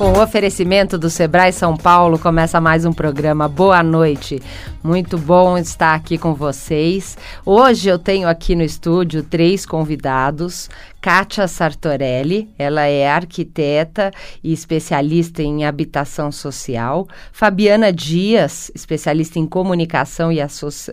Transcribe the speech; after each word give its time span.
Com 0.00 0.14
o 0.14 0.22
oferecimento 0.22 0.96
do 0.96 1.10
Sebrae 1.10 1.52
São 1.52 1.76
Paulo, 1.76 2.18
começa 2.18 2.58
mais 2.58 2.86
um 2.86 2.92
programa. 2.92 3.46
Boa 3.46 3.82
noite. 3.82 4.40
Muito 4.82 5.18
bom 5.18 5.58
estar 5.58 5.94
aqui 5.94 6.16
com 6.16 6.32
vocês. 6.32 7.18
Hoje 7.44 7.90
eu 7.90 7.98
tenho 7.98 8.26
aqui 8.26 8.56
no 8.56 8.62
estúdio 8.62 9.22
três 9.22 9.66
convidados. 9.66 10.70
Kátia 11.02 11.48
Sartorelli, 11.48 12.50
ela 12.58 12.84
é 12.84 13.08
arquiteta 13.08 14.10
e 14.44 14.52
especialista 14.52 15.42
em 15.42 15.64
habitação 15.64 16.30
social. 16.30 17.06
Fabiana 17.32 17.90
Dias, 17.90 18.70
especialista 18.74 19.38
em 19.38 19.46
comunicação 19.46 20.30
e, 20.30 20.38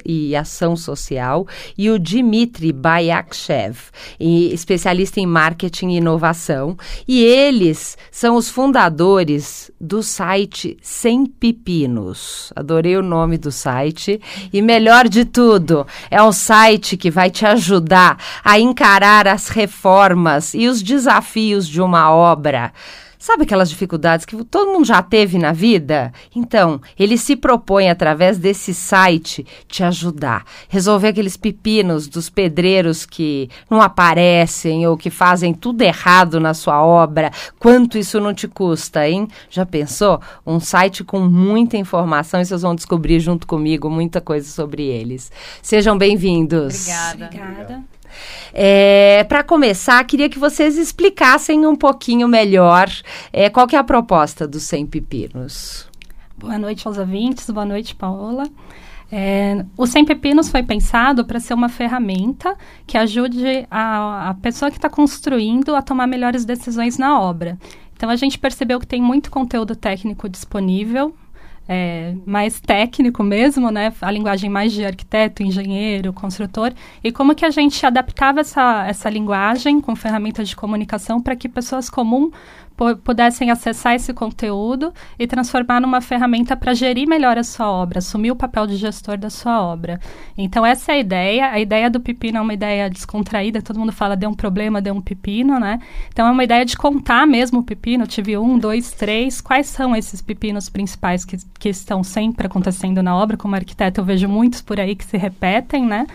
e 0.05 0.35
ação 0.35 0.77
social. 0.77 1.45
E 1.77 1.89
o 1.89 1.99
Dmitry 1.99 2.71
Bayakshev, 2.71 3.77
especialista 4.19 5.19
em 5.19 5.25
marketing 5.25 5.89
e 5.89 5.97
inovação. 5.97 6.77
E 7.05 7.23
eles 7.23 7.97
são 8.09 8.35
os 8.37 8.49
fundadores 8.49 8.96
do 9.79 10.01
site 10.01 10.77
Sem 10.81 11.25
Pepinos. 11.25 12.51
Adorei 12.55 12.97
o 12.97 13.03
nome 13.03 13.37
do 13.37 13.51
site. 13.51 14.19
E 14.51 14.61
melhor 14.61 15.07
de 15.07 15.25
tudo, 15.25 15.85
é 16.09 16.21
um 16.21 16.31
site 16.31 16.97
que 16.97 17.11
vai 17.11 17.29
te 17.29 17.45
ajudar 17.45 18.17
a 18.43 18.59
encarar 18.59 19.27
as 19.27 19.49
reformas 19.49 20.07
formas 20.17 20.53
e 20.53 20.67
os 20.67 20.81
desafios 20.81 21.67
de 21.67 21.81
uma 21.81 22.11
obra. 22.11 22.73
Sabe 23.27 23.43
aquelas 23.43 23.69
dificuldades 23.69 24.25
que 24.25 24.41
todo 24.45 24.71
mundo 24.71 24.85
já 24.85 25.01
teve 25.01 25.37
na 25.37 25.51
vida? 25.51 26.13
Então, 26.33 26.79
ele 26.97 27.17
se 27.17 27.35
propõe, 27.35 27.89
através 27.89 28.37
desse 28.37 28.73
site, 28.73 29.45
te 29.67 29.83
ajudar. 29.83 30.45
Resolver 30.69 31.09
aqueles 31.09 31.35
pepinos 31.35 32.07
dos 32.07 32.29
pedreiros 32.29 33.05
que 33.05 33.49
não 33.69 33.81
aparecem 33.81 34.87
ou 34.87 34.95
que 34.95 35.09
fazem 35.09 35.53
tudo 35.53 35.81
errado 35.81 36.39
na 36.39 36.53
sua 36.53 36.81
obra. 36.81 37.29
Quanto 37.59 37.97
isso 37.97 38.17
não 38.21 38.33
te 38.33 38.47
custa, 38.47 39.05
hein? 39.05 39.27
Já 39.49 39.65
pensou? 39.65 40.21
Um 40.45 40.61
site 40.61 41.03
com 41.03 41.19
muita 41.19 41.75
informação 41.75 42.39
e 42.39 42.45
vocês 42.45 42.61
vão 42.61 42.75
descobrir 42.75 43.19
junto 43.19 43.45
comigo 43.45 43.89
muita 43.89 44.21
coisa 44.21 44.47
sobre 44.47 44.83
eles. 44.83 45.29
Sejam 45.61 45.97
bem-vindos. 45.97 46.87
Obrigada. 46.87 47.25
Obrigada. 47.25 47.97
É, 48.53 49.23
Para 49.25 49.43
começar, 49.43 50.03
queria 50.05 50.29
que 50.29 50.39
vocês 50.39 50.77
explicassem 50.77 51.65
um 51.65 51.75
pouquinho 51.75 52.27
melhor 52.27 52.89
é, 53.31 53.49
qual 53.49 53.67
que 53.67 53.75
é 53.75 53.79
a 53.79 53.83
proposta 53.83 54.47
dos 54.47 54.63
100 54.63 54.87
Pepinos. 54.87 55.87
Boa 56.37 56.57
noite 56.57 56.87
aos 56.87 56.97
ouvintes, 56.97 57.49
boa 57.49 57.65
noite, 57.65 57.95
Paola. 57.95 58.43
É, 59.11 59.65
o 59.77 59.87
Sem 59.87 60.03
Pepinos 60.03 60.49
foi 60.49 60.61
pensado 60.61 61.25
para 61.25 61.39
ser 61.39 61.53
uma 61.53 61.69
ferramenta 61.69 62.55
que 62.85 62.97
ajude 62.97 63.65
a, 63.71 64.29
a 64.29 64.33
pessoa 64.35 64.69
que 64.69 64.77
está 64.77 64.89
construindo 64.89 65.75
a 65.75 65.81
tomar 65.81 66.07
melhores 66.07 66.45
decisões 66.45 66.97
na 66.97 67.19
obra. 67.19 67.57
Então, 67.95 68.09
a 68.09 68.15
gente 68.15 68.37
percebeu 68.37 68.79
que 68.79 68.85
tem 68.85 69.01
muito 69.01 69.31
conteúdo 69.31 69.75
técnico 69.75 70.29
disponível 70.29 71.15
é, 71.67 72.13
mais 72.25 72.59
técnico 72.59 73.23
mesmo, 73.23 73.69
né? 73.69 73.93
A 74.01 74.09
linguagem 74.09 74.49
mais 74.49 74.71
de 74.71 74.85
arquiteto, 74.85 75.43
engenheiro, 75.43 76.13
construtor. 76.13 76.73
E 77.03 77.11
como 77.11 77.35
que 77.35 77.45
a 77.45 77.49
gente 77.49 77.85
adaptava 77.85 78.39
essa, 78.39 78.85
essa 78.87 79.09
linguagem 79.09 79.81
com 79.81 79.95
ferramentas 79.95 80.47
de 80.47 80.55
comunicação 80.55 81.21
para 81.21 81.35
que 81.35 81.49
pessoas 81.49 81.89
comuns 81.89 82.31
pudessem 83.03 83.49
acessar 83.49 83.95
esse 83.95 84.13
conteúdo 84.13 84.93
e 85.17 85.25
transformar 85.25 85.81
numa 85.81 85.99
ferramenta 85.99 86.55
para 86.55 86.73
gerir 86.73 87.07
melhor 87.07 87.37
a 87.37 87.43
sua 87.43 87.71
obra, 87.71 87.99
assumir 87.99 88.31
o 88.31 88.35
papel 88.35 88.67
de 88.67 88.77
gestor 88.77 89.17
da 89.17 89.29
sua 89.29 89.61
obra. 89.61 89.99
Então, 90.37 90.65
essa 90.65 90.91
é 90.91 90.95
a 90.95 90.99
ideia. 90.99 91.51
A 91.51 91.59
ideia 91.59 91.89
do 91.89 91.99
pepino 91.99 92.37
é 92.37 92.41
uma 92.41 92.53
ideia 92.53 92.89
descontraída, 92.89 93.61
todo 93.61 93.79
mundo 93.79 93.91
fala, 93.91 94.15
deu 94.15 94.29
um 94.29 94.33
problema, 94.33 94.81
deu 94.81 94.93
um 94.93 95.01
pepino, 95.01 95.59
né? 95.59 95.79
Então, 96.09 96.27
é 96.27 96.31
uma 96.31 96.43
ideia 96.43 96.63
de 96.63 96.77
contar 96.77 97.25
mesmo 97.25 97.59
o 97.59 97.63
pepino. 97.63 98.03
Eu 98.03 98.07
tive 98.07 98.37
um, 98.37 98.59
dois, 98.59 98.91
três. 98.91 99.41
Quais 99.41 99.67
são 99.67 99.95
esses 99.95 100.21
pepinos 100.21 100.69
principais 100.69 101.25
que, 101.25 101.37
que 101.59 101.69
estão 101.69 102.03
sempre 102.03 102.45
acontecendo 102.45 103.01
na 103.01 103.15
obra? 103.15 103.37
Como 103.37 103.55
arquiteto, 103.55 104.01
eu 104.01 104.05
vejo 104.05 104.29
muitos 104.29 104.61
por 104.61 104.79
aí 104.79 104.95
que 104.95 105.05
se 105.05 105.17
repetem, 105.17 105.85
né? 105.85 106.05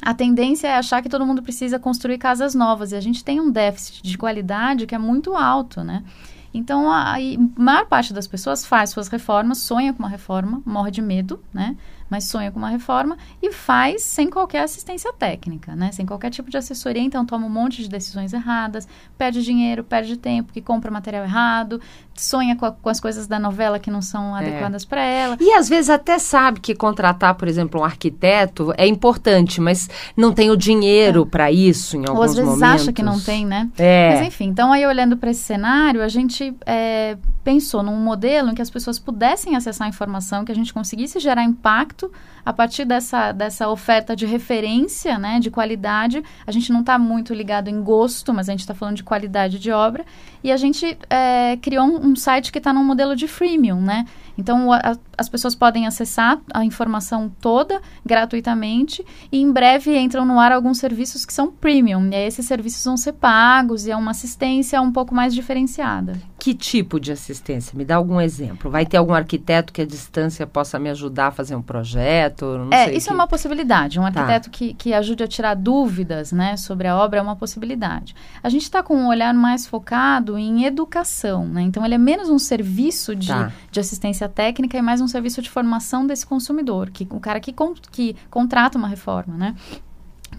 a 0.00 0.14
tendência 0.14 0.68
é 0.68 0.76
achar 0.76 1.02
que 1.02 1.08
todo 1.08 1.26
mundo 1.26 1.42
precisa 1.42 1.78
construir 1.78 2.18
casas 2.18 2.54
novas 2.54 2.92
e 2.92 2.96
a 2.96 3.00
gente 3.00 3.24
tem 3.24 3.40
um 3.40 3.50
déficit 3.50 4.02
de 4.02 4.18
qualidade 4.18 4.86
que 4.86 4.94
é 4.94 4.98
muito 4.98 5.34
alto, 5.34 5.82
né? 5.82 6.04
Então, 6.52 6.88
a, 6.88 7.16
a 7.16 7.18
maior 7.56 7.86
parte 7.86 8.12
das 8.12 8.28
pessoas 8.28 8.64
faz 8.64 8.90
suas 8.90 9.08
reformas, 9.08 9.58
sonha 9.58 9.92
com 9.92 9.98
uma 9.98 10.08
reforma, 10.08 10.62
morre 10.64 10.92
de 10.92 11.02
medo, 11.02 11.42
né? 11.52 11.76
mas 12.08 12.24
sonha 12.24 12.52
com 12.52 12.58
uma 12.58 12.68
reforma 12.68 13.16
e 13.42 13.52
faz 13.52 14.02
sem 14.04 14.30
qualquer 14.30 14.62
assistência 14.62 15.12
técnica, 15.12 15.74
né? 15.74 15.90
Sem 15.92 16.06
qualquer 16.06 16.30
tipo 16.30 16.50
de 16.50 16.56
assessoria, 16.56 17.02
então 17.02 17.24
toma 17.24 17.46
um 17.46 17.50
monte 17.50 17.82
de 17.82 17.88
decisões 17.88 18.32
erradas, 18.32 18.86
perde 19.16 19.42
dinheiro, 19.42 19.82
perde 19.82 20.16
tempo, 20.16 20.52
que 20.52 20.60
compra 20.60 20.90
material 20.90 21.24
errado, 21.24 21.80
sonha 22.16 22.56
com, 22.56 22.66
a, 22.66 22.72
com 22.72 22.88
as 22.88 23.00
coisas 23.00 23.26
da 23.26 23.38
novela 23.38 23.78
que 23.78 23.90
não 23.90 24.02
são 24.02 24.36
é. 24.36 24.40
adequadas 24.40 24.84
para 24.84 25.02
ela. 25.02 25.36
E 25.40 25.52
às 25.52 25.68
vezes 25.68 25.90
até 25.90 26.18
sabe 26.18 26.60
que 26.60 26.74
contratar, 26.74 27.34
por 27.34 27.48
exemplo, 27.48 27.80
um 27.80 27.84
arquiteto 27.84 28.72
é 28.76 28.86
importante, 28.86 29.60
mas 29.60 29.88
não 30.16 30.32
tem 30.32 30.50
o 30.50 30.56
dinheiro 30.56 31.22
é. 31.22 31.30
para 31.30 31.52
isso 31.52 31.96
em 31.96 32.00
alguns 32.00 32.14
momentos. 32.14 32.18
Ou 32.18 32.24
às 32.24 32.34
vezes 32.34 32.60
momentos. 32.60 32.82
acha 32.82 32.92
que 32.92 33.02
não 33.02 33.20
tem, 33.20 33.46
né? 33.46 33.68
É. 33.78 34.14
Mas 34.14 34.26
enfim, 34.26 34.46
então 34.46 34.72
aí 34.72 34.86
olhando 34.86 35.16
para 35.16 35.30
esse 35.30 35.42
cenário, 35.42 36.02
a 36.02 36.08
gente 36.08 36.54
é, 36.66 37.16
pensou 37.42 37.82
num 37.82 37.96
modelo 37.96 38.50
em 38.50 38.54
que 38.54 38.62
as 38.62 38.70
pessoas 38.70 38.98
pudessem 38.98 39.56
acessar 39.56 39.86
a 39.86 39.90
informação, 39.90 40.44
que 40.44 40.52
a 40.52 40.54
gente 40.54 40.72
conseguisse 40.72 41.18
gerar 41.18 41.44
impacto 41.44 41.64
impacto 41.84 42.10
a 42.44 42.52
partir 42.52 42.84
dessa, 42.84 43.32
dessa 43.32 43.68
oferta 43.70 44.14
de 44.14 44.26
referência, 44.26 45.18
né, 45.18 45.40
de 45.40 45.50
qualidade. 45.50 46.22
A 46.46 46.52
gente 46.52 46.70
não 46.70 46.80
está 46.80 46.98
muito 46.98 47.32
ligado 47.32 47.68
em 47.68 47.82
gosto, 47.82 48.34
mas 48.34 48.48
a 48.48 48.52
gente 48.52 48.60
está 48.60 48.74
falando 48.74 48.96
de 48.96 49.02
qualidade 49.02 49.58
de 49.58 49.70
obra. 49.70 50.04
E 50.42 50.52
a 50.52 50.56
gente 50.58 50.98
é, 51.08 51.56
criou 51.62 51.86
um, 51.86 52.03
um 52.04 52.14
site 52.14 52.52
que 52.52 52.58
está 52.58 52.72
num 52.72 52.84
modelo 52.84 53.16
de 53.16 53.26
freemium, 53.26 53.80
né? 53.80 54.06
Então, 54.36 54.72
a, 54.72 54.96
as 55.16 55.28
pessoas 55.28 55.54
podem 55.54 55.86
acessar 55.86 56.40
a 56.52 56.64
informação 56.64 57.30
toda 57.40 57.80
gratuitamente 58.04 59.04
e 59.30 59.40
em 59.40 59.50
breve 59.50 59.96
entram 59.96 60.24
no 60.24 60.38
ar 60.38 60.52
alguns 60.52 60.78
serviços 60.78 61.24
que 61.24 61.32
são 61.32 61.50
premium. 61.50 62.08
E 62.10 62.14
aí 62.14 62.26
esses 62.26 62.46
serviços 62.46 62.84
vão 62.84 62.96
ser 62.96 63.12
pagos 63.12 63.86
e 63.86 63.90
é 63.90 63.96
uma 63.96 64.10
assistência 64.10 64.80
um 64.80 64.92
pouco 64.92 65.14
mais 65.14 65.34
diferenciada. 65.34 66.14
que 66.38 66.52
tipo 66.52 67.00
de 67.00 67.10
assistência? 67.10 67.76
Me 67.76 67.84
dá 67.84 67.96
algum 67.96 68.20
exemplo. 68.20 68.70
Vai 68.70 68.84
ter 68.84 68.98
algum 68.98 69.14
arquiteto 69.14 69.72
que 69.72 69.80
à 69.80 69.86
distância 69.86 70.46
possa 70.46 70.78
me 70.78 70.90
ajudar 70.90 71.28
a 71.28 71.30
fazer 71.30 71.56
um 71.56 71.62
projeto? 71.62 72.68
é, 72.70 72.94
isso 72.94 73.08
é 73.08 73.08
que... 73.08 73.12
é 73.12 73.14
uma 73.14 73.26
possibilidade. 73.26 73.98
Um 73.98 74.02
tá. 74.02 74.08
arquiteto 74.08 74.50
tá. 74.50 74.56
que, 74.56 74.74
que 74.74 74.92
ajude 74.92 75.22
a 75.22 75.26
tirar 75.26 75.54
dúvidas 75.54 76.32
né, 76.32 76.56
sobre 76.56 76.86
a 76.86 76.96
obra 76.96 77.18
é 77.18 77.22
uma 77.22 77.36
possibilidade. 77.36 78.14
A 78.42 78.48
gente 78.48 78.62
está 78.62 78.82
com 78.82 78.94
um 78.94 79.08
olhar 79.08 79.32
mais 79.32 79.66
focado 79.66 80.36
em 80.36 80.64
educação, 80.64 81.46
né? 81.46 81.62
Então 81.62 81.84
ele 81.84 81.94
é 81.94 81.98
menos 81.98 82.28
um 82.28 82.38
serviço 82.38 83.14
de, 83.14 83.28
tá. 83.28 83.50
de 83.70 83.80
assistência 83.80 84.23
técnica 84.28 84.76
e 84.76 84.82
mais 84.82 85.00
um 85.00 85.08
serviço 85.08 85.42
de 85.42 85.50
formação 85.50 86.06
desse 86.06 86.26
consumidor, 86.26 86.90
que 86.90 87.06
o 87.10 87.20
cara 87.20 87.40
que, 87.40 87.52
con 87.52 87.74
que 87.90 88.16
contrata 88.30 88.78
uma 88.78 88.88
reforma, 88.88 89.36
né? 89.36 89.54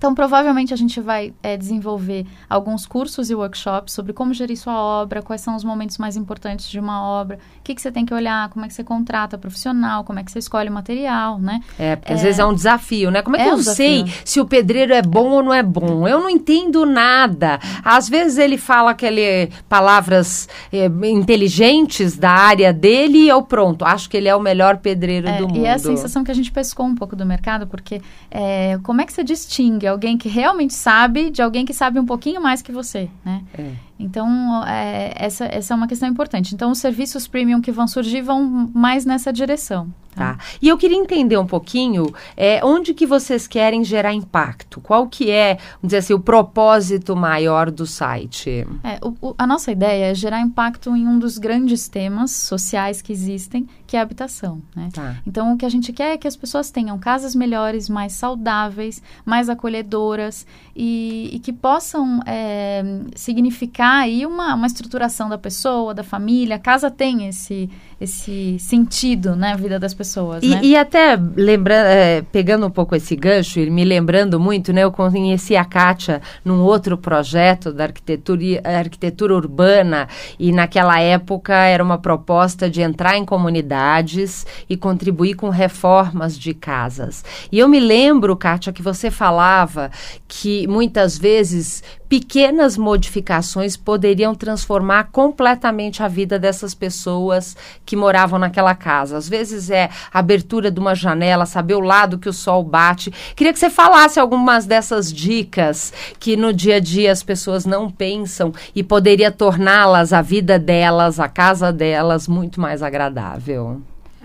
Então, 0.06 0.14
provavelmente 0.14 0.72
a 0.72 0.78
gente 0.78 1.02
vai 1.02 1.34
é, 1.42 1.58
desenvolver 1.58 2.28
alguns 2.48 2.86
cursos 2.86 3.32
e 3.32 3.34
workshops 3.34 3.92
sobre 3.92 4.14
como 4.14 4.36
gerir 4.36 4.56
sua 4.56 4.76
obra, 4.76 5.20
quais 5.24 5.42
são 5.42 5.56
os 5.56 5.64
momentos 5.64 5.98
mais 5.98 6.16
importantes 6.16 6.70
de 6.70 6.80
uma 6.80 7.04
obra, 7.04 7.40
o 7.60 7.64
que, 7.64 7.74
que 7.74 7.82
você 7.82 7.92
tem 7.92 8.06
que 8.06 8.14
olhar, 8.14 8.50
como 8.50 8.64
é 8.66 8.68
que 8.68 8.76
você 8.76 8.84
contrata 8.84 9.36
profissional, 9.36 10.04
como 10.04 10.20
é 10.20 10.24
que 10.24 10.32
você 10.32 10.38
escolhe 10.38 10.70
o 10.70 10.72
material, 10.72 11.40
né? 11.40 11.60
É, 11.80 11.96
porque 11.96 12.12
é, 12.12 12.16
às 12.16 12.22
vezes 12.22 12.38
é 12.38 12.46
um 12.46 12.54
desafio, 12.54 13.10
né? 13.10 13.24
Como 13.24 13.36
é, 13.36 13.42
é 13.42 13.44
que 13.46 13.50
eu 13.50 13.56
um 13.56 13.64
sei 13.64 14.06
se 14.24 14.40
o 14.40 14.46
pedreiro 14.46 14.94
é 14.94 15.02
bom 15.02 15.32
ou 15.32 15.42
não 15.42 15.52
é 15.52 15.64
bom? 15.64 16.08
Eu 16.08 16.20
não 16.20 16.30
entendo 16.30 16.86
nada. 16.86 17.60
Às 17.84 18.08
vezes 18.08 18.38
ele 18.38 18.60
fala 18.60 18.92
aquele 18.92 19.50
palavras 19.68 20.48
é, 20.72 20.86
inteligentes 21.10 22.16
da 22.16 22.30
área 22.30 22.72
dele 22.72 23.24
e 23.24 23.28
eu 23.28 23.42
pronto, 23.42 23.84
acho 23.84 24.08
que 24.08 24.18
ele 24.18 24.28
é 24.28 24.36
o 24.36 24.40
melhor 24.40 24.78
pedreiro 24.78 25.28
é, 25.28 25.38
do 25.40 25.48
mundo. 25.48 25.62
E 25.62 25.66
é 25.66 25.74
a 25.74 25.80
sensação 25.80 26.24
que 26.24 26.30
a 26.30 26.36
gente 26.36 26.52
pescou 26.52 26.86
um 26.86 26.94
pouco 26.94 27.16
do 27.16 27.26
mercado, 27.26 27.66
porque 27.66 28.00
é, 28.30 28.78
como 28.84 29.02
é 29.02 29.06
que 29.08 29.12
você 29.12 29.24
distingue 29.24 29.88
alguém 29.96 30.18
que 30.18 30.30
realmente 30.30 30.74
sabe, 30.74 31.30
de 31.30 31.42
alguém 31.42 31.66
que 31.66 31.74
sabe 31.74 32.00
um 32.00 32.06
pouquinho 32.06 32.42
mais 32.42 32.62
que 32.62 32.72
você, 32.72 33.10
né? 33.24 33.42
É. 33.58 33.72
Então, 33.98 34.64
é, 34.66 35.14
essa, 35.16 35.46
essa 35.46 35.74
é 35.74 35.78
uma 35.78 35.88
questão 35.88 36.08
importante. 36.10 36.54
Então, 36.54 36.72
os 36.72 36.80
serviços 36.80 37.28
premium 37.28 37.62
que 37.62 37.72
vão 37.72 37.88
surgir 37.88 38.22
vão 38.22 38.70
mais 38.74 39.06
nessa 39.06 39.32
direção. 39.32 39.92
Tá. 40.16 40.38
E 40.62 40.70
eu 40.70 40.78
queria 40.78 40.98
entender 40.98 41.38
um 41.38 41.46
pouquinho 41.46 42.14
é, 42.38 42.64
onde 42.64 42.94
que 42.94 43.06
vocês 43.06 43.48
querem 43.48 43.84
gerar 43.84 44.14
impacto. 44.14 44.80
Qual 44.80 45.08
que 45.08 45.30
é, 45.30 45.56
vamos 45.56 45.88
dizer 45.88 45.98
assim, 45.98 46.14
o 46.14 46.20
propósito 46.22 47.16
maior 47.18 47.70
do 47.70 47.86
site? 47.86 48.66
É, 48.82 48.98
o, 49.02 49.14
o, 49.22 49.36
a 49.38 49.46
nossa 49.46 49.74
ideia 49.74 50.12
é 50.12 50.16
gerar 50.16 50.40
impacto 50.40 50.96
em 50.96 51.06
um 51.06 51.20
dos 51.20 51.38
grandes 51.38 51.90
temas 51.90 52.32
sociais 52.32 53.02
que 53.02 53.12
existem, 53.12 53.68
que 53.86 53.98
é 53.98 54.00
a 54.00 54.04
habitação. 54.04 54.62
Né? 54.74 54.90
Tá. 54.94 55.18
Então, 55.28 55.54
o 55.54 55.58
que 55.58 55.66
a 55.66 55.70
gente 55.70 55.92
quer 55.92 56.14
é 56.14 56.18
que 56.18 56.28
as 56.28 56.38
pessoas 56.38 56.72
tenham 56.72 56.98
casas 56.98 57.36
melhores, 57.36 57.90
mais 57.90 58.14
saudáveis, 58.14 59.04
mais 59.26 59.50
acolhedoras 59.50 60.48
e, 60.74 61.30
e 61.34 61.40
que 61.40 61.52
possam 61.52 62.22
é, 62.26 62.84
significar 63.16 63.85
aí 63.94 64.26
uma, 64.26 64.54
uma 64.54 64.68
estruturação 64.68 65.30
da 65.30 65.38
pessoa, 65.38 65.94
da 65.94 66.04
família. 66.04 66.56
A 66.56 66.60
casa 66.60 66.92
tem 66.92 67.28
esse, 67.28 67.70
esse 68.00 68.58
sentido 68.60 69.36
na 69.36 69.56
vida 69.56 69.80
das 69.80 69.94
pessoas. 69.94 70.44
E, 70.44 70.50
né? 70.50 70.60
e 70.64 70.76
até 70.76 71.18
lembrando, 71.36 71.86
é, 71.88 72.22
pegando 72.22 72.66
um 72.66 72.70
pouco 72.70 72.96
esse 72.96 73.16
gancho 73.16 73.60
e 73.60 73.70
me 73.70 73.84
lembrando 73.84 74.40
muito, 74.40 74.74
né? 74.74 74.84
Eu 74.84 74.92
conheci 74.92 75.56
a 75.56 75.66
Kátia 75.66 76.22
num 76.44 76.62
outro 76.62 76.98
projeto 76.98 77.72
da 77.72 77.86
arquitetura, 77.86 78.62
arquitetura 78.64 79.34
urbana 79.36 80.08
e 80.40 80.52
naquela 80.52 81.00
época 81.00 81.54
era 81.54 81.84
uma 81.84 81.98
proposta 81.98 82.70
de 82.70 82.82
entrar 82.82 83.18
em 83.18 83.26
comunidades 83.26 84.46
e 84.70 84.76
contribuir 84.76 85.36
com 85.36 85.50
reformas 85.50 86.38
de 86.38 86.54
casas. 86.54 87.24
E 87.52 87.60
eu 87.60 87.68
me 87.68 87.80
lembro, 87.80 88.36
Kátia, 88.36 88.74
que 88.74 88.82
você 88.82 89.10
falava 89.10 89.92
que 90.28 90.68
muitas 90.68 91.18
vezes 91.18 91.84
pequenas 92.08 92.78
modificações 92.78 93.76
poderiam 93.76 94.36
transformar 94.36 95.10
completamente 95.12 96.04
a 96.04 96.08
vida 96.08 96.38
dessas 96.38 96.74
pessoas 96.74 97.56
que 97.86 97.96
moravam 97.96 98.40
naquela 98.40 98.76
casa. 98.76 99.18
Às 99.18 99.28
vezes 99.28 99.70
é 99.70 99.90
a 100.14 100.20
abertura 100.20 100.70
de 100.70 100.80
uma 100.80 100.96
janela, 100.96 101.46
saber 101.46 101.76
o 101.76 101.80
lado 101.80 102.20
que 102.20 102.30
o 102.30 102.34
sol 102.34 102.64
bate. 102.64 103.12
Queria 103.36 103.54
que 103.54 103.60
você 103.60 103.70
falasse 103.70 104.20
algumas 104.20 104.66
dessas 104.66 105.12
dicas 105.12 105.94
que 106.20 106.36
no 106.36 106.54
dia 106.54 106.76
a 106.76 106.80
dia 106.80 107.12
as 107.12 107.24
pessoas 107.24 107.66
não 107.66 107.90
pensam 107.90 108.54
e 108.76 108.84
poderia 108.84 109.32
torná-las, 109.32 110.14
a 110.14 110.22
vida 110.22 110.60
delas, 110.60 111.20
a 111.20 111.28
casa 111.28 111.72
delas, 111.72 112.28
muito 112.28 112.60
mais 112.62 112.84
agradável. 112.84 113.82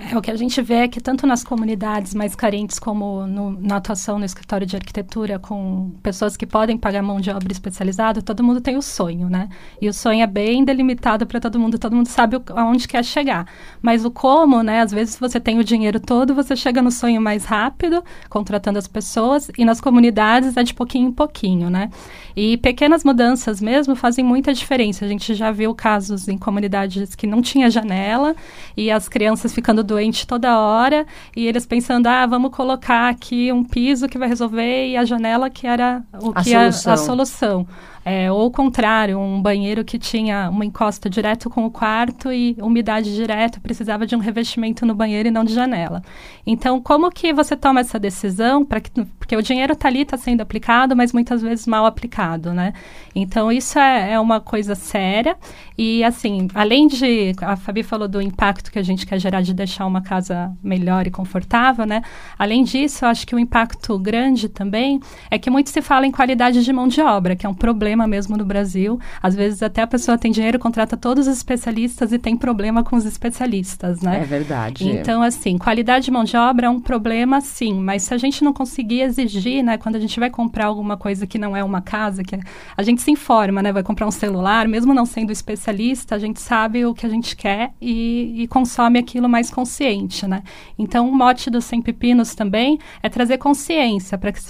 É, 0.09 0.17
o 0.17 0.23
que 0.23 0.31
a 0.31 0.37
gente 0.37 0.63
vê 0.63 0.75
é 0.77 0.89
que 0.89 0.99
tanto 0.99 1.27
nas 1.27 1.45
comunidades 1.45 2.15
mais 2.15 2.35
carentes 2.35 2.79
como 2.79 3.27
no, 3.27 3.51
na 3.61 3.77
atuação 3.77 4.19
no 4.19 4.25
escritório 4.25 4.67
de 4.67 4.75
arquitetura 4.75 5.39
com 5.39 5.93
pessoas 6.03 6.39
que 6.39 6.47
podem 6.47 6.79
pagar 6.79 7.03
mão 7.03 7.21
de 7.21 7.31
obra 7.31 7.53
especializada, 7.53 8.23
todo 8.23 8.43
mundo 8.43 8.63
tem 8.63 8.79
o 8.79 8.83
sonho, 8.83 9.29
né? 9.29 9.51
E 9.81 9.89
o 9.91 9.93
sonho 9.93 10.23
é 10.23 10.27
bem 10.27 10.65
delimitado 10.65 11.27
para 11.27 11.39
todo 11.39 11.59
mundo, 11.59 11.79
todo 11.79 11.95
mundo 11.95 12.07
sabe 12.07 12.37
o, 12.37 12.43
aonde 12.57 12.89
quer 12.89 13.05
chegar. 13.05 13.47
Mas 13.83 14.03
o 14.03 14.11
como, 14.11 14.63
né? 14.63 14.81
Às 14.81 14.91
vezes 14.91 15.19
você 15.19 15.39
tem 15.39 15.59
o 15.59 15.65
dinheiro 15.65 16.01
todo, 16.01 16.35
você 16.35 16.57
chega 16.57 16.81
no 16.81 16.91
sonho 16.91 17.21
mais 17.21 17.45
rápido, 17.45 18.03
contratando 18.31 18.79
as 18.79 18.89
pessoas, 18.89 19.51
e 19.59 19.67
nas 19.67 19.83
comunidades 19.83 20.57
é 20.57 20.63
de 20.63 20.73
pouquinho 20.73 21.09
em 21.09 21.13
pouquinho, 21.13 21.69
né? 21.69 21.91
E 22.35 22.57
pequenas 22.57 23.05
mudanças 23.05 23.61
mesmo 23.61 23.95
fazem 23.95 24.25
muita 24.25 24.55
diferença. 24.55 25.05
A 25.05 25.09
gente 25.09 25.35
já 25.35 25.51
viu 25.51 25.75
casos 25.75 26.27
em 26.27 26.39
comunidades 26.39 27.15
que 27.15 27.27
não 27.27 27.43
tinha 27.43 27.69
janela 27.69 28.35
e 28.75 28.91
as 28.91 29.07
crianças 29.09 29.53
ficando 29.53 29.90
doentes 29.91 30.25
toda 30.25 30.59
hora 30.59 31.07
e 31.37 31.47
eles 31.47 31.67
pensando, 31.67 32.07
ah, 32.07 32.25
vamos 32.27 32.51
colocar 32.53 33.09
aqui 33.09 33.53
um 33.53 33.63
piso 33.63 34.09
que 34.09 34.17
vai 34.17 34.29
resolver 34.29 34.89
e 34.89 34.97
a 34.97 35.05
janela 35.05 35.51
que 35.51 35.67
era 35.67 36.03
o 36.23 36.31
a 36.35 36.43
que 36.43 36.51
solução. 36.51 36.91
É 36.91 36.95
a 36.95 36.97
solução. 36.97 37.67
É, 38.05 38.33
ou 38.33 38.47
o 38.47 38.51
contrário, 38.51 39.19
um 39.19 39.43
banheiro 39.43 39.85
que 39.85 39.99
tinha 39.99 40.49
uma 40.51 40.65
encosta 40.65 41.11
direto 41.11 41.51
com 41.51 41.67
o 41.67 41.71
quarto 41.71 42.33
e 42.33 42.57
umidade 42.61 43.15
direta, 43.15 43.61
precisava 43.61 44.07
de 44.07 44.17
um 44.17 44.19
revestimento 44.19 44.87
no 44.87 44.95
banheiro 44.95 45.29
e 45.29 45.31
não 45.31 45.45
de 45.45 45.53
janela. 45.53 46.03
Então, 46.47 46.81
como 46.81 47.11
que 47.11 47.33
você 47.33 47.55
toma 47.55 47.81
essa 47.81 47.99
decisão? 47.99 48.65
Pra 48.65 48.81
que, 48.81 48.91
porque 49.19 49.37
o 49.37 49.43
dinheiro 49.43 49.75
está 49.75 49.89
ali, 49.89 50.01
está 50.03 50.17
sendo 50.17 50.41
aplicado, 50.41 50.97
mas 50.97 51.13
muitas 51.13 51.43
vezes 51.43 51.67
mal 51.67 51.85
aplicado, 51.85 52.55
né? 52.55 52.73
Então, 53.15 53.53
isso 53.53 53.79
é, 53.79 54.13
é 54.13 54.21
uma 54.21 54.41
coisa 54.41 54.75
séria. 54.75 55.37
E, 55.77 56.03
assim, 56.03 56.49
além 56.55 56.87
de... 56.89 57.35
A 57.43 57.57
Fabi 57.57 57.83
falou 57.83 58.09
do 58.09 58.21
impacto 58.21 58.73
que 58.73 58.79
a 58.79 58.83
gente 58.83 59.07
quer 59.07 59.19
gerar 59.19 59.43
de 59.43 59.53
deixar 59.53 59.85
uma 59.85 60.01
casa 60.01 60.51
melhor 60.63 61.07
e 61.07 61.11
confortável, 61.11 61.85
né? 61.85 62.03
Além 62.39 62.65
disso, 62.65 63.05
eu 63.05 63.09
acho 63.09 63.27
que 63.27 63.35
o 63.35 63.39
impacto 63.39 63.99
grande 63.99 64.49
também 64.49 65.01
é 65.31 65.39
que 65.39 65.51
muito 65.51 65.69
se 65.69 65.83
fala 65.83 66.07
em 66.07 66.11
qualidade 66.11 66.65
de 66.65 66.73
mão 66.73 66.89
de 66.89 67.01
obra, 67.01 67.37
que 67.37 67.45
é 67.45 67.49
um 67.49 67.55
problema 67.55 67.90
problema 67.91 68.07
mesmo 68.07 68.37
no 68.37 68.45
Brasil. 68.45 68.99
Às 69.21 69.35
vezes 69.35 69.63
até 69.63 69.83
a 69.83 69.87
pessoa 69.87 70.17
tem 70.17 70.31
dinheiro, 70.31 70.59
contrata 70.59 70.97
todos 70.97 71.27
os 71.27 71.37
especialistas 71.37 72.13
e 72.13 72.19
tem 72.19 72.37
problema 72.37 72.85
com 72.85 72.95
os 72.95 73.05
especialistas, 73.05 74.01
né? 74.01 74.21
É 74.23 74.25
verdade. 74.25 74.89
Então, 74.89 75.23
assim, 75.23 75.59
qualidade 75.59 76.05
de 76.05 76.11
mão 76.11 76.25
de 76.25 76.37
obra 76.37 76.67
é 76.67 76.71
um 76.71 76.81
problema, 76.81 77.41
sim, 77.41 77.75
mas 77.75 78.05
se 78.05 78.15
a 78.15 78.19
gente 78.19 78.45
não 78.45 78.53
conseguir 78.53 79.01
exigir, 79.03 79.63
né, 79.63 79.77
quando 79.77 79.97
a 79.97 79.99
gente 79.99 80.21
vai 80.21 80.31
comprar 80.31 80.67
alguma 80.67 80.97
coisa 80.97 81.27
que 81.27 81.39
não 81.39 81.57
é 81.57 81.65
uma 81.65 81.81
casa, 81.81 82.23
que 82.23 82.39
a 82.77 82.83
gente 82.83 83.03
se 83.03 83.11
informa, 83.11 83.63
né, 83.63 83.73
vai 83.73 83.83
comprar 83.83 84.07
um 84.07 84.11
celular, 84.11 84.69
mesmo 84.69 84.95
não 84.95 85.05
sendo 85.05 85.33
especialista, 85.33 86.15
a 86.15 86.19
gente 86.19 86.41
sabe 86.41 86.85
o 86.85 86.95
que 86.95 87.05
a 87.05 87.09
gente 87.09 87.35
quer 87.35 87.73
e, 87.81 88.43
e 88.43 88.49
consome 88.49 88.99
aquilo 88.99 89.29
mais 89.29 89.51
consciente, 89.51 90.27
né? 90.27 90.43
Então, 90.79 91.09
o 91.09 91.15
mote 91.15 91.51
dos 91.51 91.65
Sem 91.65 91.83
Pepinos 91.83 92.35
também 92.35 92.79
é 93.03 93.09
trazer 93.09 93.39
consciência 93.39 94.17
para 94.17 94.33
que, 94.33 94.41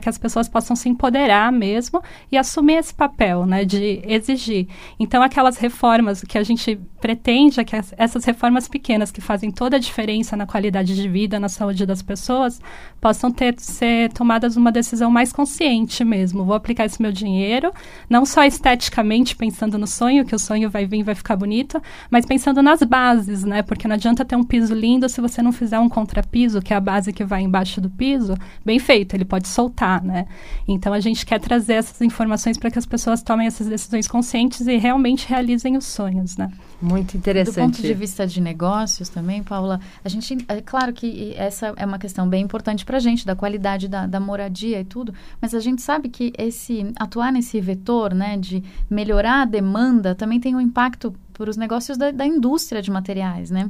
que 0.00 0.08
as 0.08 0.18
pessoas 0.18 0.48
possam 0.48 0.74
se 0.74 0.88
empoderar 0.88 1.52
mesmo 1.52 2.02
e 2.32 2.36
assumir 2.48 2.74
esse 2.74 2.94
papel, 2.94 3.46
né, 3.46 3.64
de 3.64 4.00
exigir. 4.04 4.66
Então, 4.98 5.22
aquelas 5.22 5.58
reformas 5.58 6.22
que 6.22 6.38
a 6.38 6.42
gente 6.42 6.80
pretende, 7.00 7.60
é 7.60 7.64
que 7.64 7.76
essas 7.96 8.24
reformas 8.24 8.66
pequenas 8.66 9.12
que 9.12 9.20
fazem 9.20 9.50
toda 9.50 9.76
a 9.76 9.78
diferença 9.78 10.36
na 10.36 10.46
qualidade 10.46 10.96
de 10.96 11.08
vida, 11.08 11.38
na 11.38 11.48
saúde 11.48 11.86
das 11.86 12.02
pessoas, 12.02 12.60
possam 13.00 13.30
ter 13.30 13.54
ser 13.58 14.12
tomadas 14.12 14.56
uma 14.56 14.72
decisão 14.72 15.10
mais 15.10 15.32
consciente 15.32 16.04
mesmo. 16.04 16.44
Vou 16.44 16.54
aplicar 16.54 16.86
esse 16.86 17.00
meu 17.00 17.12
dinheiro, 17.12 17.72
não 18.08 18.26
só 18.26 18.44
esteticamente 18.44 19.36
pensando 19.36 19.78
no 19.78 19.86
sonho, 19.86 20.24
que 20.24 20.34
o 20.34 20.38
sonho 20.38 20.68
vai 20.68 20.86
vir, 20.86 21.02
vai 21.02 21.14
ficar 21.14 21.36
bonito, 21.36 21.80
mas 22.10 22.26
pensando 22.26 22.62
nas 22.62 22.82
bases, 22.82 23.44
né? 23.44 23.62
Porque 23.62 23.86
não 23.86 23.94
adianta 23.94 24.24
ter 24.24 24.34
um 24.34 24.42
piso 24.42 24.74
lindo 24.74 25.08
se 25.08 25.20
você 25.20 25.40
não 25.40 25.52
fizer 25.52 25.78
um 25.78 25.88
contrapiso, 25.88 26.60
que 26.60 26.72
é 26.72 26.76
a 26.76 26.80
base 26.80 27.12
que 27.12 27.24
vai 27.24 27.42
embaixo 27.42 27.80
do 27.80 27.90
piso, 27.90 28.34
bem 28.64 28.78
feito, 28.78 29.14
ele 29.14 29.24
pode 29.24 29.46
soltar, 29.46 30.02
né? 30.02 30.26
Então 30.66 30.92
a 30.92 31.00
gente 31.00 31.24
quer 31.24 31.38
trazer 31.38 31.74
essas 31.74 32.00
informações 32.00 32.37
informações 32.38 32.56
para 32.56 32.70
que 32.70 32.78
as 32.78 32.86
pessoas 32.86 33.22
tomem 33.22 33.46
essas 33.46 33.66
decisões 33.66 34.06
conscientes 34.06 34.66
e 34.66 34.76
realmente 34.76 35.28
realizem 35.28 35.76
os 35.76 35.84
sonhos, 35.84 36.36
né? 36.36 36.50
Muito 36.80 37.16
interessante. 37.16 37.54
Do 37.54 37.60
ponto 37.60 37.82
de 37.82 37.94
vista 37.94 38.26
de 38.26 38.40
negócios 38.40 39.08
também, 39.08 39.42
Paula, 39.42 39.80
a 40.04 40.08
gente, 40.08 40.38
é 40.48 40.60
claro 40.60 40.92
que 40.92 41.34
essa 41.36 41.74
é 41.76 41.84
uma 41.84 41.98
questão 41.98 42.28
bem 42.28 42.44
importante 42.44 42.84
para 42.84 42.96
a 42.96 43.00
gente, 43.00 43.26
da 43.26 43.34
qualidade 43.34 43.88
da, 43.88 44.06
da, 44.06 44.20
moradia 44.20 44.80
e 44.80 44.84
tudo, 44.84 45.12
mas 45.40 45.54
a 45.54 45.60
gente 45.60 45.82
sabe 45.82 46.08
que 46.08 46.32
esse 46.38 46.92
atuar 46.96 47.32
nesse 47.32 47.60
vetor, 47.60 48.14
né, 48.14 48.36
de 48.36 48.62
melhorar 48.88 49.42
a 49.42 49.44
demanda, 49.44 50.14
também 50.14 50.38
tem 50.38 50.54
um 50.54 50.60
impacto 50.60 51.12
para 51.32 51.50
os 51.50 51.56
negócios 51.56 51.98
da, 51.98 52.10
da 52.10 52.26
indústria 52.26 52.80
de 52.80 52.90
materiais, 52.90 53.50
né? 53.50 53.68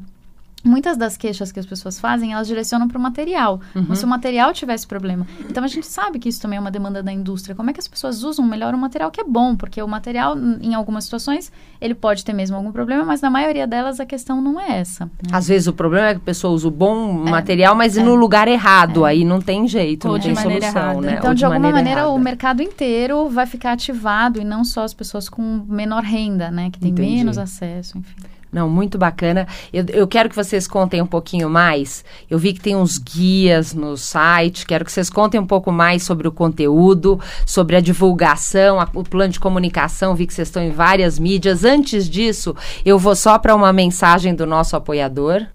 Muitas 0.64 0.96
das 0.96 1.16
queixas 1.16 1.52
que 1.52 1.60
as 1.60 1.66
pessoas 1.66 1.98
fazem, 2.00 2.32
elas 2.32 2.46
direcionam 2.46 2.88
para 2.88 2.98
o 2.98 3.00
material. 3.00 3.60
Uhum. 3.74 3.84
Como 3.84 3.96
se 3.96 4.04
o 4.04 4.08
material 4.08 4.52
tivesse 4.52 4.86
problema. 4.86 5.26
Então, 5.48 5.62
a 5.62 5.68
gente 5.68 5.86
sabe 5.86 6.18
que 6.18 6.28
isso 6.28 6.40
também 6.40 6.56
é 6.56 6.60
uma 6.60 6.70
demanda 6.70 7.02
da 7.02 7.12
indústria. 7.12 7.54
Como 7.54 7.70
é 7.70 7.72
que 7.72 7.80
as 7.80 7.88
pessoas 7.88 8.22
usam 8.22 8.44
melhor 8.44 8.74
o 8.74 8.78
material 8.78 9.10
que 9.10 9.20
é 9.20 9.24
bom? 9.24 9.56
Porque 9.56 9.82
o 9.82 9.88
material, 9.88 10.36
em 10.36 10.74
algumas 10.74 11.04
situações, 11.04 11.52
ele 11.80 11.94
pode 11.94 12.24
ter 12.24 12.32
mesmo 12.32 12.56
algum 12.56 12.72
problema, 12.72 13.04
mas 13.04 13.20
na 13.20 13.30
maioria 13.30 13.66
delas 13.66 14.00
a 14.00 14.06
questão 14.06 14.40
não 14.40 14.60
é 14.60 14.78
essa. 14.78 15.06
Né? 15.06 15.30
Às 15.32 15.48
vezes 15.48 15.68
o 15.68 15.72
problema 15.72 16.08
é 16.08 16.14
que 16.14 16.20
a 16.20 16.24
pessoa 16.24 16.52
usa 16.52 16.68
o 16.68 16.70
bom 16.70 17.26
é, 17.26 17.30
material, 17.30 17.74
mas 17.74 17.96
é, 17.96 18.02
no 18.02 18.14
lugar 18.14 18.48
errado. 18.48 19.06
É. 19.06 19.10
Aí 19.10 19.24
não 19.24 19.40
tem 19.40 19.66
jeito, 19.68 20.06
Ou 20.06 20.14
não 20.14 20.20
tem 20.20 20.34
solução, 20.34 20.68
errada. 20.68 21.00
né? 21.00 21.16
Então, 21.18 21.32
de, 21.32 21.38
de, 21.38 21.44
alguma 21.44 21.70
maneira, 21.70 22.00
errada. 22.00 22.12
o 22.12 22.18
mercado 22.18 22.62
inteiro 22.62 23.28
vai 23.28 23.46
ficar 23.46 23.72
ativado 23.72 24.40
e 24.40 24.44
não 24.44 24.64
só 24.64 24.82
as 24.82 24.92
pessoas 24.92 25.28
com 25.28 25.64
menor 25.68 26.02
renda, 26.02 26.50
né? 26.50 26.70
Que 26.70 26.78
tem 26.78 26.90
Entendi. 26.90 27.16
menos 27.16 27.38
acesso, 27.38 27.98
enfim. 27.98 28.14
Não, 28.52 28.68
muito 28.68 28.96
bacana. 28.96 29.46
Eu, 29.72 29.84
eu, 29.88 30.06
quero 30.06 30.28
que 30.28 30.36
vocês 30.36 30.66
contem 30.66 31.02
um 31.02 31.06
pouquinho 31.06 31.50
mais. 31.50 32.04
Eu 32.30 32.38
vi 32.38 32.52
que 32.52 32.60
tem 32.60 32.74
uns 32.74 32.98
guias 32.98 33.74
no 33.74 33.96
site. 33.96 34.66
Quero 34.66 34.84
que 34.84 34.92
vocês 34.92 35.10
contem 35.10 35.38
um 35.38 35.46
pouco 35.46 35.70
mais 35.70 36.02
sobre 36.02 36.26
o 36.26 36.32
conteúdo, 36.32 37.20
sobre 37.44 37.76
a 37.76 37.80
divulgação, 37.80 38.80
a, 38.80 38.88
o 38.94 39.04
plano 39.04 39.32
de 39.32 39.40
comunicação. 39.40 40.14
Vi 40.14 40.26
que 40.26 40.32
vocês 40.32 40.48
estão 40.48 40.62
em 40.62 40.70
várias 40.70 41.18
mídias. 41.18 41.64
Antes 41.64 42.08
disso, 42.08 42.56
eu 42.84 42.98
vou 42.98 43.14
só 43.14 43.38
para 43.38 43.54
uma 43.54 43.72
mensagem 43.72 44.34
do 44.34 44.46
nosso 44.46 44.76
apoiador. 44.76 45.46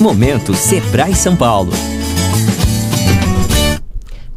Momento 0.00 0.54
Sebrae 0.54 1.14
São 1.14 1.36
Paulo. 1.36 1.72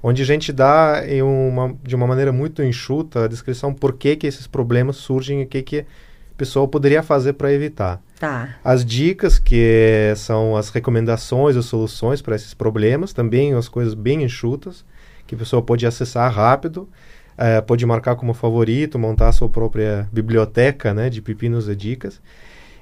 onde 0.00 0.22
a 0.22 0.24
gente 0.24 0.52
dá 0.52 1.02
em 1.04 1.22
uma, 1.22 1.74
de 1.82 1.96
uma 1.96 2.06
maneira 2.06 2.30
muito 2.30 2.62
enxuta 2.62 3.24
a 3.24 3.26
descrição 3.26 3.74
por 3.74 3.94
que, 3.94 4.14
que 4.14 4.28
esses 4.28 4.46
problemas 4.46 4.94
surgem 4.94 5.40
e 5.40 5.44
o 5.44 5.46
que, 5.48 5.60
que 5.60 5.80
a 5.80 5.84
pessoa 6.36 6.68
poderia 6.68 7.02
fazer 7.02 7.32
para 7.32 7.52
evitar. 7.52 8.00
Tá. 8.20 8.58
As 8.62 8.84
dicas, 8.84 9.40
que 9.40 10.12
são 10.14 10.56
as 10.56 10.70
recomendações 10.70 11.56
ou 11.56 11.62
soluções 11.62 12.22
para 12.22 12.36
esses 12.36 12.54
problemas, 12.54 13.12
também 13.12 13.54
as 13.54 13.68
coisas 13.68 13.94
bem 13.94 14.22
enxutas, 14.22 14.84
que 15.26 15.34
a 15.34 15.38
pessoa 15.38 15.60
pode 15.60 15.84
acessar 15.84 16.32
rápido 16.32 16.88
é, 17.40 17.60
pode 17.62 17.86
marcar 17.86 18.16
como 18.16 18.34
favorito, 18.34 18.98
montar 18.98 19.28
a 19.28 19.32
sua 19.32 19.48
própria 19.48 20.06
biblioteca 20.12 20.92
né, 20.92 21.08
de 21.08 21.22
pepinos 21.22 21.68
e 21.68 21.74
dicas. 21.74 22.20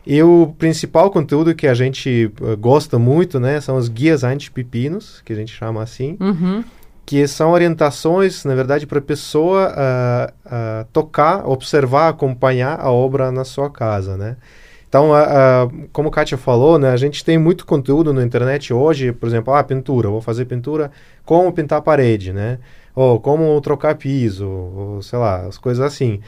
E 0.04 0.20
o 0.22 0.54
principal 0.58 1.10
conteúdo 1.10 1.54
que 1.54 1.66
a 1.66 1.74
gente 1.74 2.32
uh, 2.40 2.56
gosta 2.56 2.98
muito 2.98 3.38
né, 3.38 3.60
são 3.60 3.76
os 3.76 3.88
guias 3.88 4.24
anti-pepinos, 4.24 5.22
que 5.24 5.32
a 5.32 5.36
gente 5.36 5.52
chama 5.52 5.82
assim, 5.82 6.16
uhum. 6.18 6.64
que 7.06 7.28
são 7.28 7.52
orientações, 7.52 8.44
na 8.44 8.54
verdade, 8.54 8.86
para 8.86 8.98
a 8.98 9.02
pessoa 9.02 9.68
uh, 9.68 10.32
uh, 10.46 10.84
tocar, 10.92 11.46
observar, 11.46 12.08
acompanhar 12.08 12.80
a 12.80 12.90
obra 12.90 13.30
na 13.30 13.44
sua 13.44 13.70
casa. 13.70 14.16
Né? 14.16 14.36
Então, 14.88 15.10
como 15.92 16.08
a 16.08 16.10
Kátia 16.10 16.38
falou, 16.38 16.78
né, 16.78 16.90
a 16.90 16.96
gente 16.96 17.22
tem 17.22 17.36
muito 17.36 17.66
conteúdo 17.66 18.10
na 18.12 18.24
internet 18.24 18.72
hoje, 18.72 19.12
por 19.12 19.28
exemplo, 19.28 19.52
ah, 19.52 19.62
pintura, 19.62 20.08
vou 20.08 20.22
fazer 20.22 20.46
pintura, 20.46 20.90
como 21.26 21.52
pintar 21.52 21.80
a 21.80 21.82
parede, 21.82 22.32
né? 22.32 22.58
Ou 22.98 23.20
como 23.20 23.60
trocar 23.60 23.94
piso, 23.94 24.48
ou 24.48 25.02
sei 25.02 25.20
lá, 25.20 25.46
as 25.46 25.56
coisas 25.56 25.84
assim. 25.84 26.20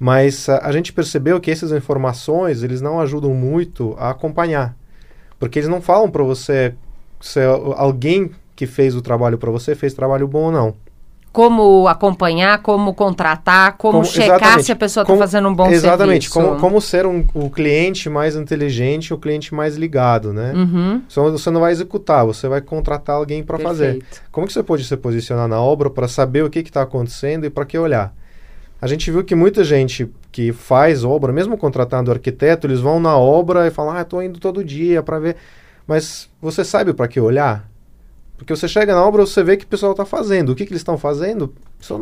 Mas 0.00 0.48
a, 0.48 0.66
a, 0.66 0.72
gente 0.72 0.92
percebeu 0.92 1.40
que 1.40 1.48
essas 1.48 1.70
informações, 1.70 2.64
eles 2.64 2.80
não 2.80 3.00
ajudam 3.00 3.32
muito 3.32 3.94
a 3.96 4.10
acompanhar. 4.10 4.76
Porque 5.38 5.60
eles 5.60 5.68
não 5.68 5.80
falam 5.80 6.10
para 6.10 6.24
você 6.24 6.74
se 7.20 7.40
alguém 7.76 8.32
que 8.56 8.66
fez 8.66 8.96
o 8.96 9.02
trabalho 9.02 9.38
para 9.38 9.52
você 9.52 9.76
fez 9.76 9.94
trabalho 9.94 10.26
bom 10.26 10.46
ou 10.46 10.52
não 10.52 10.74
como 11.32 11.86
acompanhar, 11.86 12.62
como 12.62 12.94
contratar, 12.94 13.76
como, 13.76 13.98
como 13.98 14.04
checar 14.04 14.60
se 14.62 14.72
a 14.72 14.76
pessoa 14.76 15.02
está 15.02 15.16
fazendo 15.16 15.48
um 15.48 15.54
bom 15.54 15.68
exatamente, 15.68 16.24
serviço. 16.24 16.38
Exatamente, 16.38 16.58
como, 16.58 16.60
como 16.60 16.80
ser 16.80 17.06
um, 17.06 17.24
o 17.34 17.50
cliente 17.50 18.08
mais 18.08 18.34
inteligente, 18.34 19.12
o 19.12 19.18
cliente 19.18 19.54
mais 19.54 19.76
ligado, 19.76 20.32
né? 20.32 20.52
Uhum. 20.54 21.02
Você 21.08 21.50
não 21.50 21.60
vai 21.60 21.72
executar, 21.72 22.24
você 22.24 22.48
vai 22.48 22.60
contratar 22.60 23.16
alguém 23.16 23.42
para 23.42 23.58
fazer. 23.58 24.02
Como 24.32 24.46
que 24.46 24.52
você 24.52 24.62
pode 24.62 24.84
se 24.84 24.96
posicionar 24.96 25.46
na 25.46 25.60
obra 25.60 25.90
para 25.90 26.08
saber 26.08 26.44
o 26.44 26.50
que 26.50 26.60
está 26.60 26.82
acontecendo 26.82 27.44
e 27.44 27.50
para 27.50 27.64
que 27.64 27.78
olhar? 27.78 28.12
A 28.80 28.86
gente 28.86 29.10
viu 29.10 29.24
que 29.24 29.34
muita 29.34 29.64
gente 29.64 30.08
que 30.30 30.52
faz 30.52 31.02
obra, 31.02 31.32
mesmo 31.32 31.58
contratando 31.58 32.12
arquiteto, 32.12 32.66
eles 32.66 32.80
vão 32.80 33.00
na 33.00 33.16
obra 33.16 33.66
e 33.66 33.70
falam, 33.70 33.96
ah, 33.96 34.02
estou 34.02 34.22
indo 34.22 34.38
todo 34.38 34.64
dia 34.64 35.02
para 35.02 35.18
ver. 35.18 35.36
Mas 35.86 36.28
você 36.40 36.64
sabe 36.64 36.92
para 36.92 37.08
que 37.08 37.18
olhar? 37.20 37.67
Porque 38.38 38.54
você 38.54 38.68
chega 38.68 38.94
na 38.94 39.04
obra, 39.04 39.26
você 39.26 39.42
vê 39.42 39.56
que 39.56 39.64
o 39.64 39.68
pessoal 39.68 39.92
está 39.92 40.04
fazendo. 40.04 40.50
O 40.50 40.54
que, 40.54 40.64
que 40.64 40.70
eles 40.70 40.80
estão 40.80 40.96
fazendo? 40.96 41.52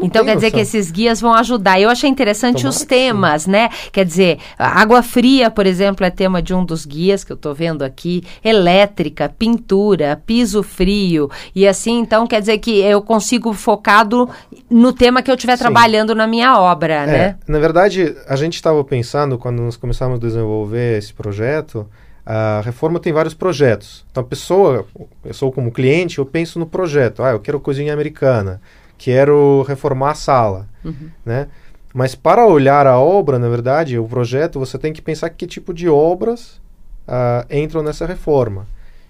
Então 0.02 0.24
quer 0.24 0.34
dizer 0.34 0.50
que 0.50 0.60
esses 0.60 0.90
guias 0.90 1.18
vão 1.18 1.34
ajudar. 1.34 1.80
Eu 1.80 1.88
achei 1.88 2.08
interessante 2.08 2.58
Tomara 2.58 2.70
os 2.70 2.84
temas, 2.84 3.42
sim. 3.42 3.50
né? 3.50 3.70
Quer 3.90 4.04
dizer, 4.04 4.38
água 4.58 5.02
fria, 5.02 5.50
por 5.50 5.66
exemplo, 5.66 6.04
é 6.04 6.10
tema 6.10 6.42
de 6.42 6.54
um 6.54 6.62
dos 6.62 6.84
guias 6.84 7.24
que 7.24 7.32
eu 7.32 7.36
estou 7.36 7.54
vendo 7.54 7.82
aqui. 7.82 8.22
Elétrica, 8.44 9.30
pintura, 9.30 10.20
piso 10.26 10.62
frio. 10.62 11.30
E 11.54 11.66
assim, 11.66 11.98
então 11.98 12.26
quer 12.26 12.40
dizer 12.40 12.58
que 12.58 12.80
eu 12.80 13.00
consigo 13.00 13.54
focado 13.54 14.28
no 14.68 14.92
tema 14.92 15.22
que 15.22 15.30
eu 15.30 15.34
estiver 15.34 15.56
trabalhando 15.56 16.14
na 16.14 16.26
minha 16.26 16.58
obra, 16.58 16.94
é, 16.94 17.06
né? 17.06 17.38
Na 17.48 17.58
verdade, 17.58 18.14
a 18.28 18.36
gente 18.36 18.56
estava 18.56 18.84
pensando, 18.84 19.38
quando 19.38 19.60
nós 19.62 19.76
começamos 19.76 20.16
a 20.16 20.20
desenvolver 20.20 20.98
esse 20.98 21.14
projeto, 21.14 21.86
a 22.26 22.60
reforma 22.64 22.98
tem 22.98 23.12
vários 23.12 23.34
projetos. 23.34 24.04
Então, 24.10 24.20
a 24.20 24.26
pessoa, 24.26 24.84
eu 25.24 25.32
sou 25.32 25.52
como 25.52 25.70
cliente, 25.70 26.18
eu 26.18 26.26
penso 26.26 26.58
no 26.58 26.66
projeto. 26.66 27.22
Ah, 27.22 27.30
eu 27.30 27.38
quero 27.38 27.60
cozinha 27.60 27.92
americana, 27.92 28.60
quero 28.98 29.62
reformar 29.62 30.10
a 30.10 30.14
sala, 30.14 30.68
uhum. 30.84 31.08
né? 31.24 31.46
Mas 31.94 32.14
para 32.16 32.44
olhar 32.44 32.86
a 32.86 32.98
obra, 32.98 33.38
na 33.38 33.48
verdade, 33.48 33.96
o 33.96 34.06
projeto, 34.06 34.58
você 34.58 34.76
tem 34.76 34.92
que 34.92 35.00
pensar 35.00 35.30
que 35.30 35.46
tipo 35.46 35.72
de 35.72 35.88
obras 35.88 36.60
uh, 37.06 37.46
entram 37.48 37.82
nessa 37.82 38.04
reforma. 38.04 38.66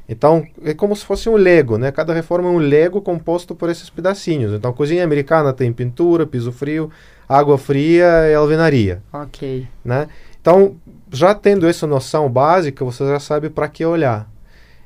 Então, 0.09 0.47
é 0.63 0.73
como 0.73 0.95
se 0.95 1.05
fosse 1.05 1.29
um 1.29 1.35
Lego, 1.35 1.79
né? 1.79 1.91
Cada 1.91 2.13
reforma 2.13 2.49
é 2.49 2.53
um 2.53 2.59
Lego 2.59 3.01
composto 3.01 3.57
por 3.57 3.69
esses 3.69 3.91
pedacinhos. 3.91 4.53
Então, 4.53 4.73
cozinha 4.73 5.03
americana 5.03 5.53
tem 5.53 5.73
pintura, 5.73 6.25
piso 6.25 6.53
frio, 6.53 6.91
água 7.29 7.59
fria 7.59 8.29
e 8.31 8.35
alvenaria. 8.35 9.03
Ok. 9.13 9.67
Né? 9.85 10.07
Então, 10.41 10.77
já 11.11 11.35
tendo 11.35 11.67
essa 11.69 11.87
noção 11.87 12.29
básica, 12.29 12.85
você 12.85 13.07
já 13.07 13.21
sabe 13.21 13.51
para 13.51 13.69
que 13.69 13.85
olhar. 13.85 14.29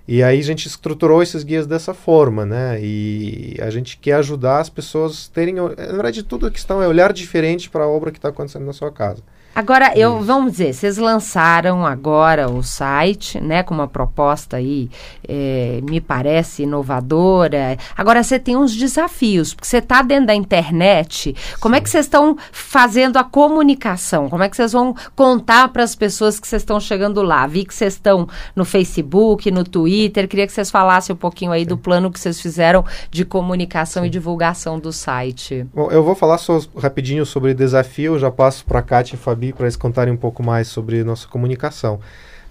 E 0.06 0.22
aí 0.22 0.38
a 0.38 0.42
gente 0.42 0.66
estruturou 0.66 1.22
esses 1.22 1.42
guias 1.42 1.66
dessa 1.66 1.94
forma, 1.94 2.44
né? 2.44 2.78
E 2.80 3.56
a 3.60 3.70
gente 3.70 3.96
quer 3.96 4.14
ajudar 4.14 4.60
as 4.60 4.68
pessoas 4.68 5.28
a 5.30 5.34
terem, 5.34 5.54
na 5.54 5.68
verdade, 5.68 6.22
tudo 6.22 6.46
a 6.46 6.50
questão 6.50 6.82
é 6.82 6.88
olhar 6.88 7.12
diferente 7.12 7.70
para 7.70 7.84
a 7.84 7.88
obra 7.88 8.10
que 8.10 8.18
está 8.18 8.28
acontecendo 8.28 8.66
na 8.66 8.72
sua 8.72 8.90
casa. 8.90 9.22
Agora, 9.52 9.92
eu 9.98 10.20
vamos 10.22 10.52
dizer, 10.52 10.72
vocês 10.72 10.96
lançaram 10.96 11.84
agora 11.84 12.48
o 12.48 12.62
site, 12.62 13.40
né, 13.40 13.64
com 13.64 13.74
uma 13.74 13.88
proposta 13.88 14.58
aí, 14.58 14.88
é, 15.28 15.80
me 15.82 16.00
parece 16.00 16.62
inovadora. 16.62 17.76
Agora 17.96 18.22
você 18.22 18.38
tem 18.38 18.56
uns 18.56 18.74
desafios, 18.76 19.52
porque 19.52 19.66
você 19.66 19.78
está 19.78 20.02
dentro 20.02 20.26
da 20.26 20.34
internet. 20.36 21.34
Como 21.58 21.74
é 21.74 21.80
que 21.80 21.90
vocês 21.90 22.06
estão 22.06 22.38
fazendo 22.52 23.16
a 23.16 23.24
comunicação? 23.24 24.30
Como 24.30 24.42
é 24.44 24.48
que 24.48 24.56
vocês 24.56 24.70
vão 24.70 24.94
contar 25.16 25.68
para 25.68 25.82
as 25.82 25.96
pessoas 25.96 26.38
que 26.38 26.46
vocês 26.46 26.62
estão 26.62 26.78
chegando 26.78 27.20
lá? 27.20 27.44
Vi 27.48 27.64
que 27.64 27.74
vocês 27.74 27.94
estão 27.94 28.28
no 28.54 28.64
Facebook, 28.64 29.50
no 29.50 29.64
Twitter. 29.64 29.90
Queria 30.08 30.46
que 30.46 30.52
vocês 30.52 30.70
falassem 30.70 31.14
um 31.14 31.16
pouquinho 31.18 31.52
aí 31.52 31.62
Sim. 31.62 31.68
do 31.68 31.76
plano 31.76 32.10
que 32.10 32.18
vocês 32.18 32.40
fizeram 32.40 32.84
de 33.10 33.24
comunicação 33.24 34.02
Sim. 34.02 34.06
e 34.06 34.10
divulgação 34.10 34.78
do 34.78 34.92
site. 34.92 35.66
Bom, 35.74 35.90
eu 35.90 36.02
vou 36.02 36.14
falar 36.14 36.38
só 36.38 36.60
rapidinho 36.76 37.26
sobre 37.26 37.52
desafio, 37.52 38.18
já 38.18 38.30
passo 38.30 38.64
para 38.64 38.78
a 38.78 38.82
Kátia 38.82 39.16
e 39.16 39.18
Fabi 39.18 39.52
para 39.52 39.64
eles 39.64 39.76
contarem 39.76 40.14
um 40.14 40.16
pouco 40.16 40.42
mais 40.42 40.68
sobre 40.68 41.04
nossa 41.04 41.28
comunicação. 41.28 42.00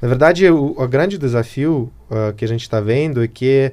Na 0.02 0.08
verdade, 0.08 0.50
o, 0.50 0.76
o 0.78 0.88
grande 0.88 1.18
desafio 1.18 1.92
uh, 2.10 2.34
que 2.34 2.46
a 2.46 2.48
gente 2.48 2.62
está 2.62 2.80
vendo 2.80 3.24
é 3.24 3.28
que 3.28 3.72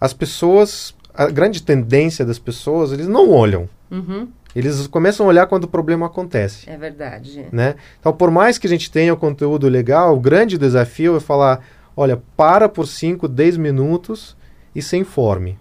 as 0.00 0.12
pessoas, 0.12 0.94
a 1.14 1.26
grande 1.30 1.62
tendência 1.62 2.24
das 2.24 2.38
pessoas, 2.38 2.92
eles 2.92 3.08
não 3.08 3.30
olham. 3.30 3.68
Uhum. 3.90 4.28
Eles 4.54 4.86
começam 4.86 5.26
a 5.26 5.28
olhar 5.28 5.46
quando 5.46 5.64
o 5.64 5.68
problema 5.68 6.06
acontece. 6.06 6.68
É 6.70 6.76
verdade. 6.76 7.46
Né? 7.50 7.74
Então, 7.98 8.12
por 8.12 8.30
mais 8.30 8.56
que 8.56 8.66
a 8.66 8.70
gente 8.70 8.90
tenha 8.90 9.12
o 9.12 9.16
conteúdo 9.16 9.68
legal, 9.68 10.14
o 10.14 10.20
grande 10.20 10.56
desafio 10.56 11.16
é 11.16 11.20
falar: 11.20 11.64
olha, 11.96 12.22
para 12.36 12.68
por 12.68 12.86
5, 12.86 13.28
10 13.28 13.56
minutos 13.56 14.36
e 14.74 14.82
se 14.82 14.96
informe. 14.96 15.58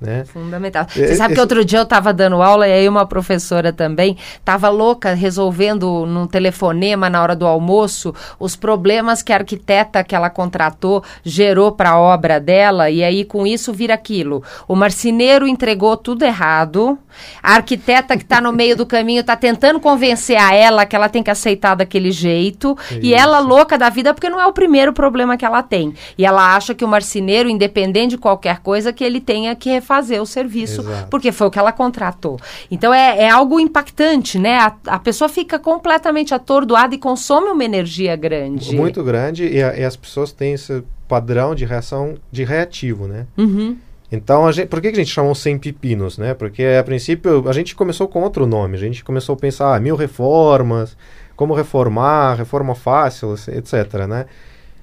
Né? 0.00 0.24
Fundamental. 0.24 0.86
É, 0.96 1.06
Você 1.06 1.14
sabe 1.14 1.32
esse... 1.32 1.34
que 1.34 1.40
outro 1.40 1.62
dia 1.64 1.78
eu 1.78 1.82
estava 1.82 2.12
dando 2.12 2.40
aula 2.40 2.66
e 2.66 2.72
aí 2.72 2.88
uma 2.88 3.04
professora 3.04 3.70
também 3.70 4.16
estava 4.38 4.70
louca 4.70 5.12
resolvendo 5.12 6.06
num 6.06 6.26
telefonema 6.26 7.10
na 7.10 7.22
hora 7.22 7.36
do 7.36 7.46
almoço 7.46 8.14
os 8.38 8.56
problemas 8.56 9.22
que 9.22 9.30
a 9.32 9.36
arquiteta 9.36 10.02
que 10.02 10.14
ela 10.14 10.30
contratou 10.30 11.04
gerou 11.22 11.72
para 11.72 11.90
a 11.90 11.98
obra 11.98 12.40
dela 12.40 12.88
e 12.88 13.04
aí 13.04 13.24
com 13.24 13.46
isso 13.46 13.74
vira 13.74 13.92
aquilo. 13.92 14.42
O 14.66 14.74
marceneiro 14.74 15.46
entregou 15.46 15.96
tudo 15.98 16.24
errado, 16.24 16.98
a 17.42 17.56
arquiteta 17.56 18.16
que 18.16 18.22
está 18.22 18.40
no 18.40 18.52
meio 18.52 18.76
do 18.76 18.86
caminho 18.86 19.20
está 19.20 19.36
tentando 19.36 19.80
convencer 19.80 20.40
a 20.40 20.54
ela 20.54 20.86
que 20.86 20.96
ela 20.96 21.08
tem 21.08 21.22
que 21.22 21.30
aceitar 21.30 21.74
daquele 21.74 22.10
jeito 22.10 22.76
e 23.02 23.12
ela 23.12 23.38
louca 23.38 23.76
da 23.76 23.90
vida 23.90 24.14
porque 24.14 24.30
não 24.30 24.40
é 24.40 24.46
o 24.46 24.52
primeiro 24.52 24.92
problema 24.92 25.36
que 25.36 25.44
ela 25.44 25.62
tem. 25.62 25.94
E 26.16 26.24
ela 26.24 26.56
acha 26.56 26.74
que 26.74 26.84
o 26.84 26.88
marceneiro, 26.88 27.50
independente 27.50 28.10
de 28.10 28.18
qualquer 28.18 28.60
coisa, 28.60 28.92
que 28.92 29.04
ele 29.04 29.20
tenha 29.20 29.54
que 29.54 29.68
fazer 29.90 30.20
o 30.20 30.24
serviço, 30.24 30.82
Exato. 30.82 31.08
porque 31.10 31.32
foi 31.32 31.48
o 31.48 31.50
que 31.50 31.58
ela 31.58 31.72
contratou. 31.72 32.38
Então 32.70 32.94
é, 32.94 33.22
é 33.22 33.28
algo 33.28 33.58
impactante, 33.58 34.38
né? 34.38 34.58
A, 34.58 34.76
a, 34.86 34.98
pessoa 35.00 35.28
fica 35.28 35.58
completamente 35.58 36.32
atordoada 36.32 36.94
e 36.94 36.98
consome 36.98 37.48
uma 37.48 37.64
energia 37.64 38.14
grande. 38.14 38.76
Muito 38.76 39.02
grande, 39.02 39.48
e, 39.48 39.60
a, 39.60 39.76
e 39.76 39.84
as 39.84 39.96
pessoas 39.96 40.30
têm 40.30 40.52
esse 40.52 40.84
padrão 41.08 41.56
de 41.56 41.64
reação 41.64 42.14
de 42.30 42.44
reativo, 42.44 43.08
né? 43.08 43.26
Uhum. 43.36 43.76
Então, 44.12 44.46
a 44.46 44.52
gente, 44.52 44.68
por 44.68 44.80
que 44.80 44.86
a 44.86 44.94
gente 44.94 45.10
chamou 45.10 45.34
sem 45.34 45.58
pepinos, 45.58 46.18
né? 46.18 46.34
Porque 46.34 46.62
a 46.78 46.84
princípio 46.84 47.48
a 47.48 47.52
gente 47.52 47.74
começou 47.74 48.06
com 48.06 48.22
outro 48.22 48.46
nome, 48.46 48.76
a 48.76 48.80
gente 48.80 49.02
começou 49.02 49.32
a 49.34 49.38
pensar 49.38 49.74
ah, 49.74 49.80
mil 49.80 49.96
reformas, 49.96 50.96
como 51.34 51.52
reformar, 51.52 52.36
reforma 52.36 52.76
fácil, 52.76 53.34
etc, 53.34 54.06
né? 54.08 54.26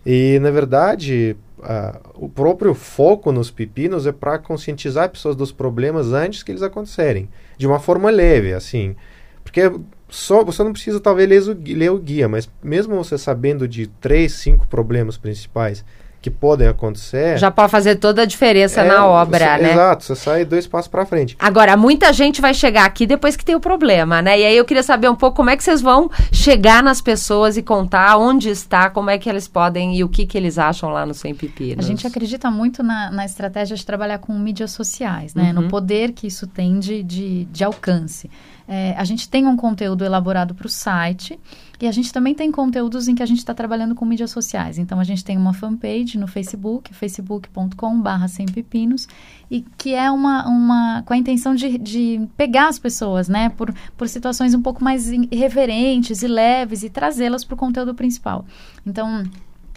E 0.06 0.38
na 0.42 0.52
verdade, 0.52 1.38
uh, 1.60 2.00
o 2.16 2.30
próprio 2.30 2.74
foco 2.74 3.32
nos 3.32 3.52
pepinos 3.52 4.06
é 4.06 4.12
para 4.12 4.38
conscientizar 4.40 5.10
pessoas 5.10 5.36
dos 5.36 5.52
problemas 5.52 6.14
antes 6.14 6.44
que 6.44 6.52
eles 6.52 6.62
acontecerem, 6.62 7.30
de 7.58 7.68
uma 7.68 7.80
forma 7.80 8.10
leve, 8.10 8.54
assim. 8.54 8.96
Porque 9.44 9.72
só 10.10 10.44
você 10.44 10.64
não 10.64 10.74
precisa 10.74 11.00
talvez 11.00 11.30
ler 11.30 11.42
o, 11.42 11.78
ler 11.78 11.92
o 11.92 12.00
guia, 12.00 12.28
mas 12.28 12.50
mesmo 12.64 12.96
você 12.96 13.18
sabendo 13.18 13.68
de 13.68 13.88
três, 13.88 14.34
cinco 14.34 14.68
problemas 14.68 15.18
principais 15.18 15.84
que 16.28 16.30
podem 16.30 16.68
acontecer. 16.68 17.38
Já 17.38 17.50
pode 17.50 17.72
fazer 17.72 17.96
toda 17.96 18.24
a 18.24 18.26
diferença 18.26 18.82
é, 18.82 18.88
na 18.88 19.06
obra, 19.06 19.56
você, 19.56 19.64
né? 19.64 19.72
Exato, 19.72 20.04
você 20.04 20.16
sai 20.16 20.46
dois 20.46 20.68
passos 20.68 20.90
para 20.90 21.06
frente. 21.06 21.36
Agora, 21.40 21.78
muita 21.78 22.12
gente 22.12 22.42
vai 22.42 22.54
chegar 22.54 22.86
aqui 22.86 23.08
depois 23.08 23.36
que 23.36 23.46
tem 23.46 23.56
o 23.56 23.60
problema, 23.60 24.22
né? 24.22 24.40
E 24.40 24.46
aí 24.46 24.58
eu 24.58 24.66
queria 24.66 24.84
saber 24.84 25.10
um 25.10 25.16
pouco 25.16 25.38
como 25.38 25.50
é 25.50 25.56
que 25.56 25.64
vocês 25.64 25.82
vão 25.82 26.10
chegar 26.32 26.84
nas 26.84 27.02
pessoas 27.02 27.56
e 27.56 27.64
contar 27.64 28.18
onde 28.18 28.50
está, 28.50 28.90
como 28.90 29.10
é 29.10 29.18
que 29.18 29.30
eles 29.30 29.48
podem 29.48 29.96
e 29.96 30.04
o 30.04 30.10
que, 30.10 30.26
que 30.26 30.38
eles 30.38 30.58
acham 30.58 30.90
lá 30.90 31.06
no 31.06 31.14
Sem 31.14 31.34
Pepinos. 31.34 31.86
A 31.86 31.88
gente 31.88 32.06
acredita 32.06 32.52
muito 32.52 32.84
na, 32.84 33.10
na 33.10 33.26
estratégia 33.26 33.76
de 33.76 33.86
trabalhar 33.86 34.18
com 34.20 34.34
mídias 34.34 34.72
sociais, 34.72 35.34
né? 35.34 35.54
Uhum. 35.54 35.62
No 35.62 35.68
poder 35.70 36.12
que 36.12 36.28
isso 36.28 36.46
tem 36.46 36.80
de, 36.80 37.02
de, 37.04 37.46
de 37.46 37.64
alcance. 37.64 38.30
É, 38.68 38.94
a 38.98 39.06
gente 39.06 39.30
tem 39.30 39.48
um 39.48 39.56
conteúdo 39.56 40.04
elaborado 40.04 40.54
para 40.54 40.68
o 40.68 40.70
site 40.70 41.40
e 41.80 41.88
a 41.88 41.92
gente 41.92 42.12
também 42.12 42.34
tem 42.34 42.52
conteúdos 42.52 43.08
em 43.08 43.16
que 43.16 43.24
a 43.24 43.26
gente 43.26 43.38
está 43.38 43.54
trabalhando 43.54 43.96
com 43.96 44.04
mídias 44.04 44.32
sociais. 44.32 44.78
Então, 44.78 45.00
a 45.00 45.04
gente 45.04 45.24
tem 45.24 45.38
uma 45.38 45.54
fanpage 45.54 46.17
no 46.18 46.28
Facebook, 46.28 46.94
facebook.com.br 46.94 48.28
sem 48.28 48.46
pepinos, 48.46 49.08
e 49.50 49.64
que 49.78 49.94
é 49.94 50.10
uma, 50.12 50.48
uma 50.48 51.04
com 51.04 51.14
a 51.14 51.18
intenção 51.18 51.56
de, 51.56 51.78
de 51.78 52.28
pegar 52.36 52.68
as 52.68 52.80
pessoas, 52.80 53.30
né, 53.30 53.50
por, 53.50 53.74
por 53.96 54.10
situações 54.10 54.54
um 54.54 54.62
pouco 54.62 54.84
mais 54.84 55.08
irreverentes 55.10 56.24
e 56.24 56.28
leves 56.28 56.84
e 56.84 56.90
trazê-las 56.90 57.44
para 57.44 57.56
o 57.56 57.58
conteúdo 57.58 57.94
principal. 57.94 58.46
Então, 58.86 59.24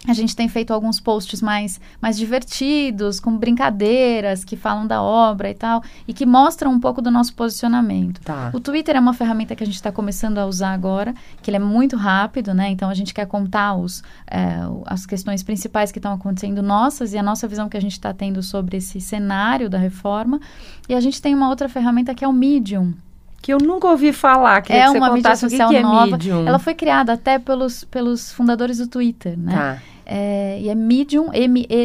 a 0.07 0.15
gente 0.15 0.35
tem 0.35 0.49
feito 0.49 0.73
alguns 0.73 0.99
posts 0.99 1.43
mais, 1.43 1.79
mais 2.01 2.17
divertidos, 2.17 3.21
com 3.21 3.37
brincadeiras, 3.37 4.45
que 4.45 4.57
falam 4.57 4.87
da 4.87 5.03
obra 5.03 5.51
e 5.51 5.55
tal, 5.55 5.83
e 6.09 6.15
que 6.15 6.25
mostram 6.25 6.73
um 6.73 6.81
pouco 6.81 7.03
do 7.03 7.11
nosso 7.11 7.35
posicionamento. 7.35 8.21
Tá. 8.23 8.51
O 8.55 8.61
Twitter 8.61 8.97
é 8.97 9.01
uma 9.01 9.13
ferramenta 9.13 9.55
que 9.55 9.63
a 9.63 9.67
gente 9.67 9.77
está 9.77 9.93
começando 9.93 10.39
a 10.39 10.47
usar 10.47 10.73
agora, 10.73 11.15
que 11.43 11.51
ele 11.51 11.59
é 11.59 11.61
muito 11.61 11.97
rápido, 11.97 12.55
né? 12.55 12.71
Então 12.71 12.89
a 12.89 12.95
gente 12.95 13.13
quer 13.13 13.27
contar 13.27 13.75
os, 13.75 14.03
é, 14.27 14.61
as 14.87 15.05
questões 15.05 15.43
principais 15.43 15.93
que 15.93 15.99
estão 15.99 16.15
acontecendo 16.15 16.63
nossas 16.63 17.13
e 17.13 17.19
a 17.19 17.23
nossa 17.23 17.47
visão 17.47 17.69
que 17.69 17.77
a 17.77 17.81
gente 17.81 17.93
está 17.93 18.15
tendo 18.15 18.43
sobre 18.43 18.79
esse 18.79 19.01
cenário 19.01 19.69
da 19.69 19.79
reforma. 19.79 20.41
E 20.89 20.95
a 20.95 21.01
gente 21.01 21.21
tem 21.21 21.35
uma 21.35 21.49
outra 21.51 21.69
ferramenta 21.69 22.15
que 22.15 22.25
é 22.25 22.29
o 22.29 22.33
Medium, 22.33 22.95
que 23.43 23.53
eu 23.53 23.59
nunca 23.59 23.89
ouvi 23.89 24.13
falar. 24.13 24.63
que 24.63 24.73
é 24.73 24.89
uma 24.91 25.13
mídia 25.13 25.35
social 25.37 25.69
que 25.69 25.75
que 25.75 25.81
é 25.81 25.83
nova. 25.83 26.13
Medium. 26.13 26.47
Ela 26.47 26.59
foi 26.59 26.75
criada 26.75 27.13
até 27.15 27.39
pelos, 27.39 27.85
pelos 27.85 28.33
fundadores 28.33 28.79
do 28.79 28.87
Twitter, 28.87 29.39
né? 29.39 29.53
Tá. 29.53 29.79
É, 30.05 30.59
e 30.61 30.69
é 30.69 30.75
medium, 30.75 31.31
M-E-D-I-U-M.com, 31.33 31.83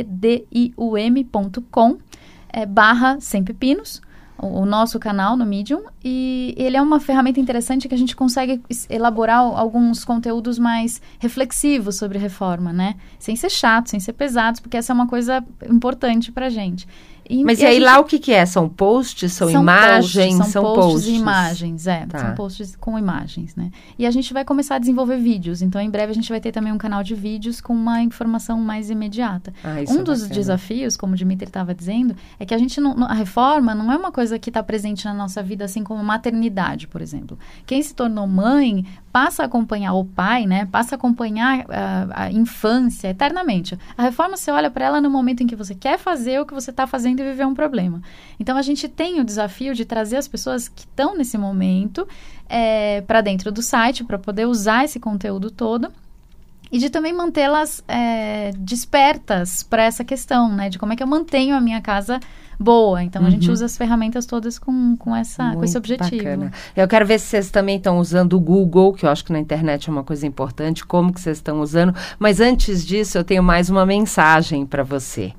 é, 2.51 2.65
barra 2.65 3.17
sem 3.19 3.43
pepinos, 3.43 4.01
o, 4.35 4.61
o, 4.61 4.65
nosso 4.65 4.97
canal 4.97 5.37
no 5.37 5.45
Medium. 5.45 5.83
E 6.03 6.55
ele 6.57 6.75
é 6.75 6.81
uma 6.81 6.99
ferramenta 6.99 7.39
interessante 7.39 7.87
que 7.87 7.93
a 7.93 7.97
gente 7.97 8.15
consegue 8.15 8.63
elaborar 8.89 9.41
alguns 9.41 10.03
conteúdos 10.03 10.57
mais 10.57 10.99
reflexivos 11.19 11.97
sobre 11.97 12.17
reforma, 12.17 12.73
né? 12.73 12.95
Sem 13.19 13.35
ser 13.35 13.51
chato, 13.51 13.91
sem 13.91 13.99
ser 13.99 14.13
pesados, 14.13 14.59
porque 14.59 14.77
essa 14.77 14.91
é 14.91 14.95
uma 14.95 15.07
coisa 15.07 15.45
importante 15.69 16.31
pra 16.31 16.49
gente. 16.49 16.87
E, 17.29 17.43
Mas 17.43 17.59
e 17.59 17.65
aí 17.65 17.75
gente... 17.75 17.83
lá 17.83 17.99
o 17.99 18.03
que, 18.03 18.19
que 18.19 18.31
é? 18.31 18.45
São 18.45 18.69
posts, 18.69 19.33
são, 19.33 19.49
são 19.49 19.61
imagens? 19.61 20.35
Posts, 20.35 20.51
são, 20.53 20.63
são 20.63 20.63
posts, 20.63 20.93
posts, 20.93 21.07
e 21.07 21.15
imagens, 21.15 21.87
é. 21.87 22.05
Tá. 22.05 22.19
São 22.19 22.35
posts 22.35 22.75
com 22.75 22.99
imagens, 22.99 23.55
né? 23.55 23.71
E 23.97 24.05
a 24.05 24.11
gente 24.11 24.31
vai 24.33 24.45
começar 24.45 24.75
a 24.75 24.79
desenvolver 24.79 25.17
vídeos. 25.17 25.61
Então, 25.61 25.81
em 25.81 25.89
breve, 25.89 26.11
a 26.11 26.15
gente 26.15 26.29
vai 26.29 26.39
ter 26.39 26.51
também 26.51 26.71
um 26.71 26.77
canal 26.77 27.03
de 27.03 27.15
vídeos 27.15 27.59
com 27.59 27.73
uma 27.73 28.01
informação 28.01 28.59
mais 28.59 28.89
imediata. 28.89 29.53
Ah, 29.63 29.75
um 29.89 29.99
é 29.99 30.03
dos 30.03 30.21
bacana. 30.21 30.35
desafios, 30.35 30.95
como 30.95 31.13
o 31.13 31.15
Dimitri 31.15 31.47
estava 31.47 31.73
dizendo, 31.73 32.15
é 32.39 32.45
que 32.45 32.53
a 32.53 32.57
gente 32.57 32.79
não, 32.79 33.03
a 33.05 33.13
reforma 33.13 33.73
não 33.73 33.91
é 33.91 33.97
uma 33.97 34.11
coisa 34.11 34.37
que 34.37 34.49
está 34.49 34.61
presente 34.61 35.05
na 35.05 35.13
nossa 35.13 35.41
vida, 35.41 35.65
assim 35.65 35.83
como 35.83 36.03
maternidade, 36.03 36.87
por 36.87 37.01
exemplo. 37.01 37.37
Quem 37.65 37.81
se 37.81 37.95
tornou 37.95 38.27
mãe 38.27 38.85
passa 39.11 39.43
a 39.43 39.45
acompanhar 39.45 39.93
o 39.93 40.03
pai, 40.03 40.45
né? 40.45 40.65
Passa 40.65 40.95
a 40.95 40.97
acompanhar 40.97 41.65
a, 41.69 42.25
a 42.25 42.31
infância 42.31 43.07
eternamente. 43.07 43.79
A 43.97 44.03
reforma, 44.03 44.35
você 44.35 44.51
olha 44.51 44.69
para 44.69 44.85
ela 44.85 45.01
no 45.01 45.09
momento 45.09 45.41
em 45.41 45.47
que 45.47 45.55
você 45.55 45.73
quer 45.73 45.97
fazer 45.97 46.39
o 46.41 46.45
que 46.45 46.53
você 46.53 46.69
está 46.69 46.85
fazendo 46.85 47.14
e 47.21 47.23
viver 47.23 47.45
um 47.45 47.53
problema. 47.53 48.01
Então, 48.39 48.57
a 48.57 48.61
gente 48.61 48.87
tem 48.87 49.19
o 49.19 49.23
desafio 49.23 49.73
de 49.73 49.85
trazer 49.85 50.17
as 50.17 50.27
pessoas 50.27 50.67
que 50.67 50.81
estão 50.81 51.17
nesse 51.17 51.37
momento 51.37 52.07
é, 52.49 53.01
para 53.01 53.21
dentro 53.21 53.51
do 53.51 53.61
site, 53.61 54.03
para 54.03 54.17
poder 54.17 54.45
usar 54.45 54.85
esse 54.85 54.99
conteúdo 54.99 55.49
todo 55.51 55.91
e 56.71 56.77
de 56.77 56.89
também 56.89 57.13
mantê-las 57.13 57.83
é, 57.87 58.51
despertas 58.57 59.63
para 59.63 59.83
essa 59.83 60.03
questão, 60.03 60.53
né? 60.53 60.69
De 60.69 60.79
como 60.79 60.93
é 60.93 60.95
que 60.95 61.03
eu 61.03 61.07
mantenho 61.07 61.55
a 61.55 61.61
minha 61.61 61.81
casa 61.81 62.19
boa. 62.59 63.03
Então 63.03 63.21
uhum. 63.21 63.27
a 63.27 63.31
gente 63.31 63.47
uhum. 63.47 63.53
usa 63.53 63.65
as 63.65 63.77
ferramentas 63.77 64.25
todas 64.25 64.57
com, 64.57 64.95
com, 64.97 65.15
essa, 65.15 65.53
com 65.53 65.63
esse 65.63 65.77
objetivo. 65.77 66.23
Bacana. 66.23 66.51
Eu 66.75 66.87
quero 66.87 67.05
ver 67.05 67.19
se 67.19 67.27
vocês 67.27 67.49
também 67.49 67.77
estão 67.77 67.99
usando 67.99 68.33
o 68.33 68.39
Google, 68.39 68.93
que 68.93 69.05
eu 69.05 69.09
acho 69.09 69.23
que 69.23 69.31
na 69.31 69.39
internet 69.39 69.89
é 69.89 69.91
uma 69.91 70.03
coisa 70.03 70.25
importante, 70.25 70.85
como 70.85 71.13
que 71.13 71.21
vocês 71.21 71.37
estão 71.37 71.61
usando. 71.61 71.93
Mas 72.17 72.39
antes 72.39 72.85
disso, 72.85 73.17
eu 73.17 73.23
tenho 73.23 73.43
mais 73.43 73.69
uma 73.69 73.85
mensagem 73.85 74.65
para 74.65 74.83
você. 74.83 75.33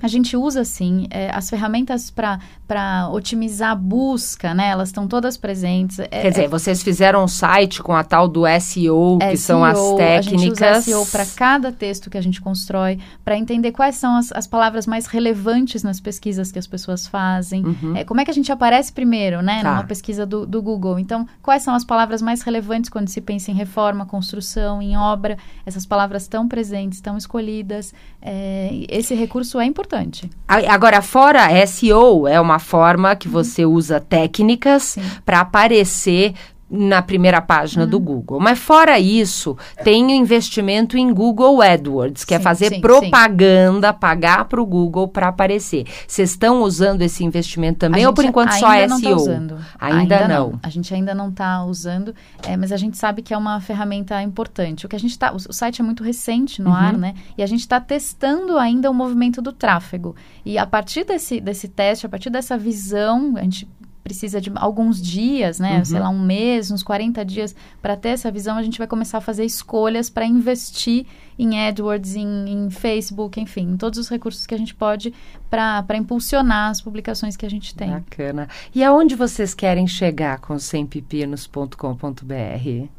A 0.03 0.09
gente 0.09 0.37
usa, 0.37 0.63
sim, 0.63 1.07
é, 1.11 1.31
as 1.33 1.49
ferramentas 1.49 2.11
para 2.11 3.09
otimizar 3.13 3.71
a 3.71 3.75
busca, 3.75 4.53
né? 4.53 4.69
Elas 4.69 4.91
estão 4.91 5.09
todas 5.09 5.39
presentes. 5.39 5.99
É, 5.99 6.07
Quer 6.07 6.31
dizer, 6.31 6.45
é, 6.45 6.49
vocês 6.49 6.83
fizeram 6.83 7.25
um 7.25 7.29
site 7.29 7.83
com 7.83 7.95
a 7.95 8.05
tal 8.05 8.29
do 8.29 8.43
SEO, 8.61 9.19
que 9.19 9.37
SEO, 9.37 9.39
são 9.39 9.65
as 9.65 9.79
técnicas. 9.97 10.33
A 10.33 10.37
gente 10.37 10.53
usa 10.53 10.81
SEO 10.83 11.07
para 11.07 11.25
cada 11.25 11.73
texto 11.73 12.11
que 12.11 12.19
a 12.19 12.21
gente 12.21 12.43
constrói, 12.43 12.99
para 13.25 13.39
entender 13.39 13.73
quais 13.73 13.97
são 13.97 14.17
as, 14.17 14.31
as, 14.33 14.47
palavras 14.47 14.87
mais 14.87 15.07
relevantes 15.07 15.83
nas 15.83 15.99
pesquisas 15.99 16.53
que 16.53 16.59
as 16.59 16.67
pessoas 16.67 17.07
fazem. 17.07 17.65
Uhum. 17.65 17.97
É, 17.97 18.05
como 18.05 18.21
é 18.21 18.25
que 18.25 18.31
a 18.31 18.35
gente 18.35 18.53
aparece 18.53 18.93
primeiro, 18.93 19.41
né? 19.41 19.63
Tá. 19.63 19.71
Numa 19.71 19.85
pesquisa 19.85 20.27
do, 20.27 20.47
do 20.47 20.61
Google. 20.61 20.99
Então, 20.99 21.27
quais 21.41 21.63
são 21.63 21.75
as 21.75 21.87
palavras 21.87 22.21
mais 22.21 22.43
relevantes 22.43 22.91
quando 22.91 23.09
se 23.09 23.23
pensa 23.23 23.51
em 23.51 23.55
reforma, 23.55 24.05
construção, 24.05 24.83
em 24.83 24.95
obra? 24.95 25.39
Essas 25.65 25.87
palavras 25.87 26.23
estão 26.23 26.47
presentes, 26.47 26.99
estão 26.99 27.17
escolhidas. 27.17 27.95
É, 28.21 28.85
esse 28.91 29.15
recurso 29.15 29.59
é 29.59 29.65
importante 29.65 29.86
importante. 29.87 30.29
Agora, 30.47 31.01
fora 31.01 31.67
SEO, 31.67 32.27
é 32.27 32.41
uma 32.41 32.59
forma 32.59 33.15
que 33.17 33.29
você 33.29 33.65
usa 33.65 34.01
técnicas 34.01 34.99
para 35.25 35.41
aparecer 35.41 36.35
na 36.69 37.01
primeira 37.01 37.41
página 37.41 37.85
uhum. 37.85 37.91
do 37.91 38.01
Google. 38.01 38.41
Mas 38.41 38.59
fora 38.59 38.99
isso, 38.99 39.57
tem 39.85 40.17
investimento 40.17 40.99
em 40.99 41.13
Google 41.13 41.63
AdWords, 41.63 42.25
que 42.25 42.35
é 42.35 42.39
sim, 42.39 42.41
é 42.41 42.45
fazer 42.45 42.69
sim, 42.71 42.81
propaganda, 42.81 43.93
sim. 43.93 43.99
pagar 43.99 44.45
para 44.47 44.61
o 44.61 44.67
Google 44.67 45.07
para 45.07 45.29
aparecer. 45.29 45.85
Vocês 46.07 46.31
estão 46.31 46.63
usando 46.63 47.03
esse 47.03 47.25
investimento 47.25 47.79
também 47.79 48.05
ou 48.07 48.13
por 48.13 48.25
enquanto 48.25 48.53
só 48.53 48.73
é 48.73 48.89
SEO? 48.89 49.01
Tá 49.01 49.11
usando. 49.11 49.59
Ainda, 49.79 49.99
ainda 49.99 50.29
não. 50.29 50.51
não. 50.51 50.61
A 50.63 50.69
gente 50.69 50.93
ainda 50.93 51.15
não 51.15 51.29
está 51.29 51.65
usando, 51.65 52.15
é, 52.43 52.57
mas 52.57 52.73
a 52.73 52.77
gente 52.77 52.97
sabe 52.97 53.23
que 53.23 53.33
é 53.33 53.39
uma 53.39 53.61
ferramenta 53.61 54.21
importante. 54.23 54.87
O 54.87 54.89
que 54.89 54.97
a 54.97 55.01
gente 55.01 55.13
está, 55.13 55.33
o, 55.33 55.37
o, 55.37 55.53
site 55.53 55.81
é 55.81 55.85
muito 55.85 56.03
recente 56.03 56.61
no 56.61 56.71
uhum. 56.71 56.77
ar, 56.77 56.95
né? 56.95 57.15
E 57.39 57.43
a 57.43 57.47
gente 57.47 57.61
está 57.61 57.81
testando 57.81 58.59
ainda 58.59 58.91
o 58.91 58.95
movimento 58.95 59.41
do 59.41 59.53
tráfego. 59.53 60.17
E 60.45 60.59
a 60.59 60.67
partir 60.67 61.05
desse, 61.05 61.41
desse 61.41 61.69
teste, 61.69 62.07
a 62.07 62.09
partir 62.09 62.31
dessa 62.31 62.59
visão, 62.59 63.35
a 63.37 63.43
gente 63.43 63.69
precisa 64.07 64.41
de 64.41 64.53
alguns 64.55 65.03
dias, 65.03 65.59
né? 65.59 65.79
Uhum. 65.79 65.85
Sei 65.85 65.99
lá, 65.99 66.09
um 66.09 66.21
mês, 66.21 66.71
uns 66.71 66.85
40 66.85 67.25
dias, 67.25 67.57
para 67.83 67.97
ter 67.97 68.11
essa 68.11 68.31
visão, 68.31 68.57
a 68.57 68.63
gente 68.63 68.79
vai 68.79 68.87
começar 68.87 69.19
a 69.19 69.21
fazer 69.21 69.45
escolhas 69.45 70.09
para 70.09 70.25
investir 70.25 71.07
em 71.37 71.67
AdWords, 71.67 72.15
em, 72.15 72.49
em, 72.49 72.71
Facebook, 72.71 73.41
enfim, 73.41 73.73
em 73.73 73.77
todos 73.77 73.99
os 73.99 74.09
recursos 74.09 74.47
que 74.47 74.55
a 74.55 74.59
gente 74.59 74.77
pode 74.77 75.13
para 75.51 75.97
impulsionar 75.97 76.71
as 76.71 76.81
publicações 76.81 77.37
que 77.37 77.45
a 77.45 77.51
gente 77.51 77.75
tem. 77.75 77.91
Bacana. 77.91 78.49
E 78.73 78.85
aonde 78.85 79.17
vocês 79.17 79.55
querem 79.55 79.89
chegar 79.89 80.39
com 80.39 80.57
sempepinos.com.br? 80.57 82.96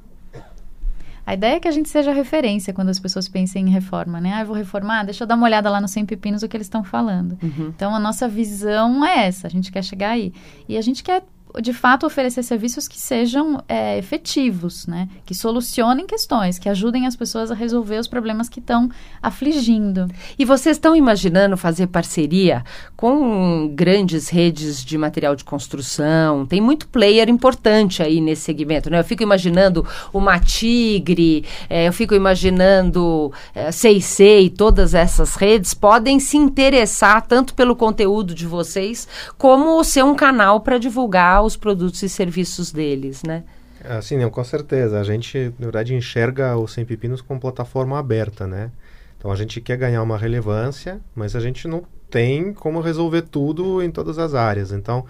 A 1.27 1.33
ideia 1.33 1.57
é 1.57 1.59
que 1.59 1.67
a 1.67 1.71
gente 1.71 1.89
seja 1.89 2.13
referência 2.13 2.73
quando 2.73 2.87
as 2.87 2.97
pessoas 2.97 3.27
pensem 3.27 3.67
em 3.67 3.69
reforma, 3.69 4.21
né? 4.21 4.31
Ah, 4.35 4.41
eu 4.43 4.45
vou 4.45 4.55
reformar, 4.55 5.03
deixa 5.03 5.25
eu 5.25 5.27
dar 5.27 5.35
uma 5.35 5.45
olhada 5.45 5.69
lá 5.69 5.81
no 5.81 5.87
Sem 5.87 6.05
Pepinos 6.05 6.41
o 6.41 6.47
que 6.47 6.55
eles 6.55 6.67
estão 6.67 6.85
falando. 6.85 7.37
Uhum. 7.43 7.67
Então, 7.75 7.93
a 7.93 7.99
nossa 7.99 8.29
visão 8.29 9.03
é 9.03 9.27
essa, 9.27 9.45
a 9.45 9.49
gente 9.49 9.69
quer 9.69 9.83
chegar 9.83 10.11
aí. 10.11 10.31
E 10.69 10.77
a 10.77 10.81
gente 10.81 11.03
quer 11.03 11.23
de 11.62 11.73
fato 11.73 12.05
oferecer 12.05 12.43
serviços 12.43 12.88
que 12.88 12.99
sejam 12.99 13.63
é, 13.67 13.97
efetivos, 13.97 14.86
né? 14.86 15.10
Que 15.25 15.33
solucionem 15.33 16.05
questões, 16.05 16.60
que 16.60 16.69
ajudem 16.69 17.07
as 17.07 17.15
pessoas 17.15 17.51
a 17.51 17.55
resolver 17.55 17.97
os 17.97 18.07
problemas 18.07 18.49
que 18.49 18.60
estão 18.60 18.89
afligindo. 19.21 20.07
E 20.38 20.45
vocês 20.45 20.77
estão 20.77 20.95
imaginando 20.95 21.57
fazer 21.57 21.88
parceria 21.88 22.63
com 22.95 23.71
grandes 23.73 24.29
redes 24.29 24.83
de 24.83 24.97
material 24.97 25.36
de 25.36 25.43
construção? 25.43 26.45
Tem 26.45 26.62
muito 26.62 26.88
player 26.88 27.29
importante 27.29 28.03
aí 28.03 28.21
nesse 28.21 28.43
segmento, 28.43 28.89
né? 28.89 28.99
Eu 28.99 29.03
fico 29.03 29.23
imaginando 29.23 29.86
uma 30.13 30.39
Tigre, 30.39 31.45
é, 31.69 31.88
eu 31.88 31.93
fico 31.93 32.13
imaginando 32.13 33.31
é, 33.53 33.71
Seisei, 33.71 34.49
todas 34.49 34.93
essas 34.93 35.36
redes 35.36 35.73
podem 35.73 36.19
se 36.19 36.38
interessar 36.38 37.25
tanto 37.25 37.53
pelo 37.53 37.75
conteúdo 37.75 38.33
de 38.33 38.45
vocês 38.45 39.07
como 39.38 39.83
ser 39.83 40.03
um 40.03 40.15
canal 40.15 40.62
para 40.62 40.77
divulgar 40.77 41.37
os 41.41 41.58
produtos 41.58 42.02
e 42.04 42.10
serviços 42.10 42.71
deles, 42.71 43.23
né? 43.23 43.43
Assim, 43.84 44.17
não, 44.17 44.30
com 44.30 44.43
certeza. 44.43 45.00
A 45.00 45.04
gente, 45.04 45.54
na 45.60 45.65
verdade, 45.65 45.93
enxerga 45.93 46.58
o 46.58 46.67
Sem 46.67 46.86
Pepinos 46.86 47.21
como 47.21 47.39
plataforma 47.39 47.97
aberta, 47.97 48.47
né? 48.47 48.71
Então 49.17 49.32
a 49.32 49.36
gente 49.36 49.62
quer 49.62 49.78
ganhar 49.78 50.02
uma 50.02 50.17
relevância, 50.17 51.00
mas 51.15 51.36
a 51.36 51.39
gente 51.39 51.67
não 51.67 51.84
tem 52.10 52.54
como 52.54 52.80
resolver 52.80 53.23
tudo 53.23 53.82
em 53.82 53.91
todas 53.91 54.17
as 54.19 54.34
áreas. 54.34 54.71
Então, 54.71 55.06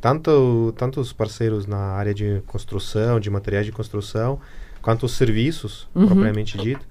tanto, 0.00 0.72
tanto 0.76 1.00
os 1.00 1.12
parceiros 1.12 1.66
na 1.66 1.78
área 1.78 2.14
de 2.14 2.42
construção, 2.46 3.20
de 3.20 3.28
materiais 3.30 3.66
de 3.66 3.72
construção, 3.72 4.40
quanto 4.80 5.06
os 5.06 5.12
serviços, 5.12 5.88
uhum. 5.94 6.06
propriamente 6.06 6.56
dito, 6.56 6.86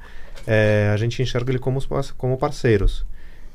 é, 0.45 0.91
a 0.93 0.97
gente 0.97 1.21
enxerga 1.21 1.52
ele 1.52 1.60
como, 1.60 1.80
como 2.17 2.38
parceiros. 2.38 3.06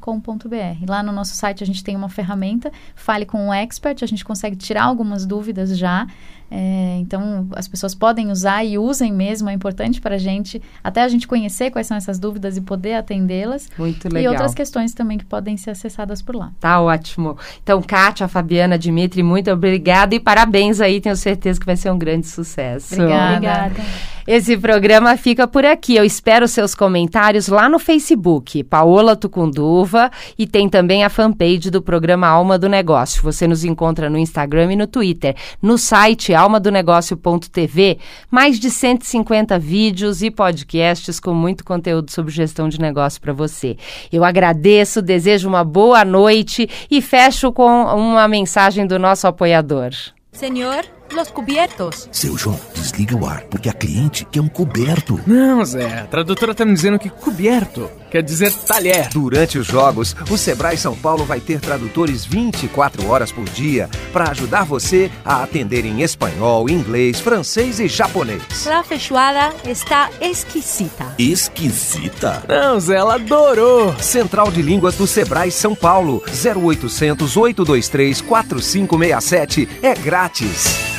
Lá 0.87 1.03
no 1.03 1.11
nosso 1.11 1.35
site 1.35 1.63
a 1.63 1.67
gente 1.67 1.83
tem 1.83 1.95
uma 1.95 2.09
ferramenta, 2.09 2.71
fale 2.95 3.25
com 3.25 3.47
um 3.47 3.53
expert, 3.53 4.03
a 4.03 4.07
gente 4.07 4.25
consegue 4.25 4.55
tirar 4.55 4.83
algumas 4.83 5.25
dúvidas 5.25 5.77
já. 5.77 6.07
É, 6.51 6.97
então, 6.99 7.47
as 7.55 7.67
pessoas 7.67 7.93
podem 7.93 8.31
usar 8.31 8.63
e 8.63 8.77
usem 8.77 9.13
mesmo, 9.13 9.49
é 9.49 9.53
importante 9.53 10.01
para 10.01 10.15
a 10.15 10.17
gente, 10.17 10.61
até 10.83 11.03
a 11.03 11.07
gente 11.07 11.27
conhecer 11.27 11.69
quais 11.69 11.85
são 11.85 11.95
essas 11.95 12.17
dúvidas 12.17 12.57
e 12.57 12.61
poder 12.61 12.95
atendê-las. 12.95 13.69
Muito 13.77 14.05
legal. 14.05 14.23
E 14.23 14.27
outras 14.27 14.55
questões 14.55 14.93
também 14.93 15.17
que 15.17 15.25
podem 15.25 15.55
ser 15.57 15.71
acessadas 15.71 16.21
por 16.21 16.35
lá. 16.35 16.51
Tá 16.59 16.81
ótimo. 16.81 17.37
Então, 17.61 17.81
Kátia, 17.81 18.27
Fabiana, 18.27 18.79
Dimitri, 18.79 19.21
muito 19.21 19.51
obrigada 19.51 20.15
e 20.15 20.19
parabéns 20.19 20.81
aí, 20.81 20.99
tenho 20.99 21.15
certeza 21.15 21.59
que 21.59 21.65
vai 21.65 21.77
ser 21.77 21.91
um 21.91 21.99
grande 21.99 22.25
sucesso. 22.25 22.95
Obrigada. 22.95 23.35
Obrigada. 23.35 23.81
Esse 24.31 24.55
programa 24.55 25.17
fica 25.17 25.47
por 25.47 25.65
aqui. 25.65 25.95
Eu 25.95 26.05
espero 26.05 26.47
seus 26.47 26.75
comentários 26.75 27.47
lá 27.47 27.67
no 27.67 27.79
Facebook, 27.79 28.63
Paola 28.63 29.15
Tucunduva, 29.15 30.11
e 30.37 30.45
tem 30.45 30.69
também 30.69 31.03
a 31.03 31.09
fanpage 31.09 31.71
do 31.71 31.81
programa 31.81 32.27
Alma 32.27 32.55
do 32.55 32.69
Negócio. 32.69 33.23
Você 33.23 33.47
nos 33.47 33.63
encontra 33.63 34.07
no 34.07 34.19
Instagram 34.19 34.73
e 34.73 34.75
no 34.75 34.85
Twitter. 34.85 35.35
No 35.59 35.79
site 35.79 36.31
almadonegócio.tv, 36.31 37.97
mais 38.29 38.59
de 38.59 38.69
150 38.69 39.57
vídeos 39.57 40.21
e 40.21 40.29
podcasts 40.29 41.19
com 41.19 41.33
muito 41.33 41.65
conteúdo 41.65 42.11
sobre 42.11 42.31
gestão 42.31 42.69
de 42.69 42.79
negócio 42.79 43.19
para 43.19 43.33
você. 43.33 43.77
Eu 44.13 44.23
agradeço, 44.23 45.01
desejo 45.01 45.49
uma 45.49 45.63
boa 45.63 46.05
noite 46.05 46.69
e 46.91 47.01
fecho 47.01 47.51
com 47.51 47.65
uma 47.65 48.27
mensagem 48.27 48.85
do 48.85 48.99
nosso 48.99 49.25
apoiador. 49.25 49.89
Senhor, 50.31 50.85
los 51.13 51.29
cubiertos. 51.29 52.09
Seu 52.11 52.37
João, 52.37 52.59
desliga 52.73 53.15
o 53.15 53.25
ar, 53.25 53.43
porque 53.49 53.69
a 53.69 53.73
cliente 53.73 54.25
quer 54.25 54.41
um 54.41 54.47
coberto. 54.47 55.19
Não, 55.25 55.63
Zé, 55.65 55.99
a 55.99 56.05
tradutora 56.05 56.53
tá 56.53 56.65
me 56.65 56.73
dizendo 56.73 56.99
que 56.99 57.09
coberto 57.09 57.89
quer 58.09 58.23
dizer 58.23 58.51
talher. 58.51 59.09
Durante 59.09 59.57
os 59.57 59.67
jogos, 59.67 60.15
o 60.29 60.37
Sebrae 60.37 60.77
São 60.77 60.95
Paulo 60.95 61.25
vai 61.25 61.39
ter 61.39 61.59
tradutores 61.59 62.25
24 62.25 63.07
horas 63.07 63.31
por 63.31 63.45
dia 63.45 63.89
para 64.11 64.31
ajudar 64.31 64.63
você 64.63 65.11
a 65.23 65.43
atender 65.43 65.85
em 65.85 66.01
espanhol, 66.01 66.69
inglês, 66.69 67.19
francês 67.19 67.79
e 67.79 67.87
japonês. 67.87 68.65
La 68.65 68.83
feijoada 68.83 69.53
está 69.65 70.09
exquisita. 70.19 71.13
Esquisita? 71.17 72.43
Não, 72.47 72.79
Zé, 72.79 72.95
ela 72.95 73.15
adorou. 73.15 73.93
Central 73.99 74.51
de 74.51 74.61
Línguas 74.61 74.95
do 74.95 75.07
Sebrae 75.07 75.51
São 75.51 75.75
Paulo, 75.75 76.23
0800 76.27 77.37
823 77.37 78.21
4567 78.21 79.69
é 79.81 79.93
grátis. 79.93 80.98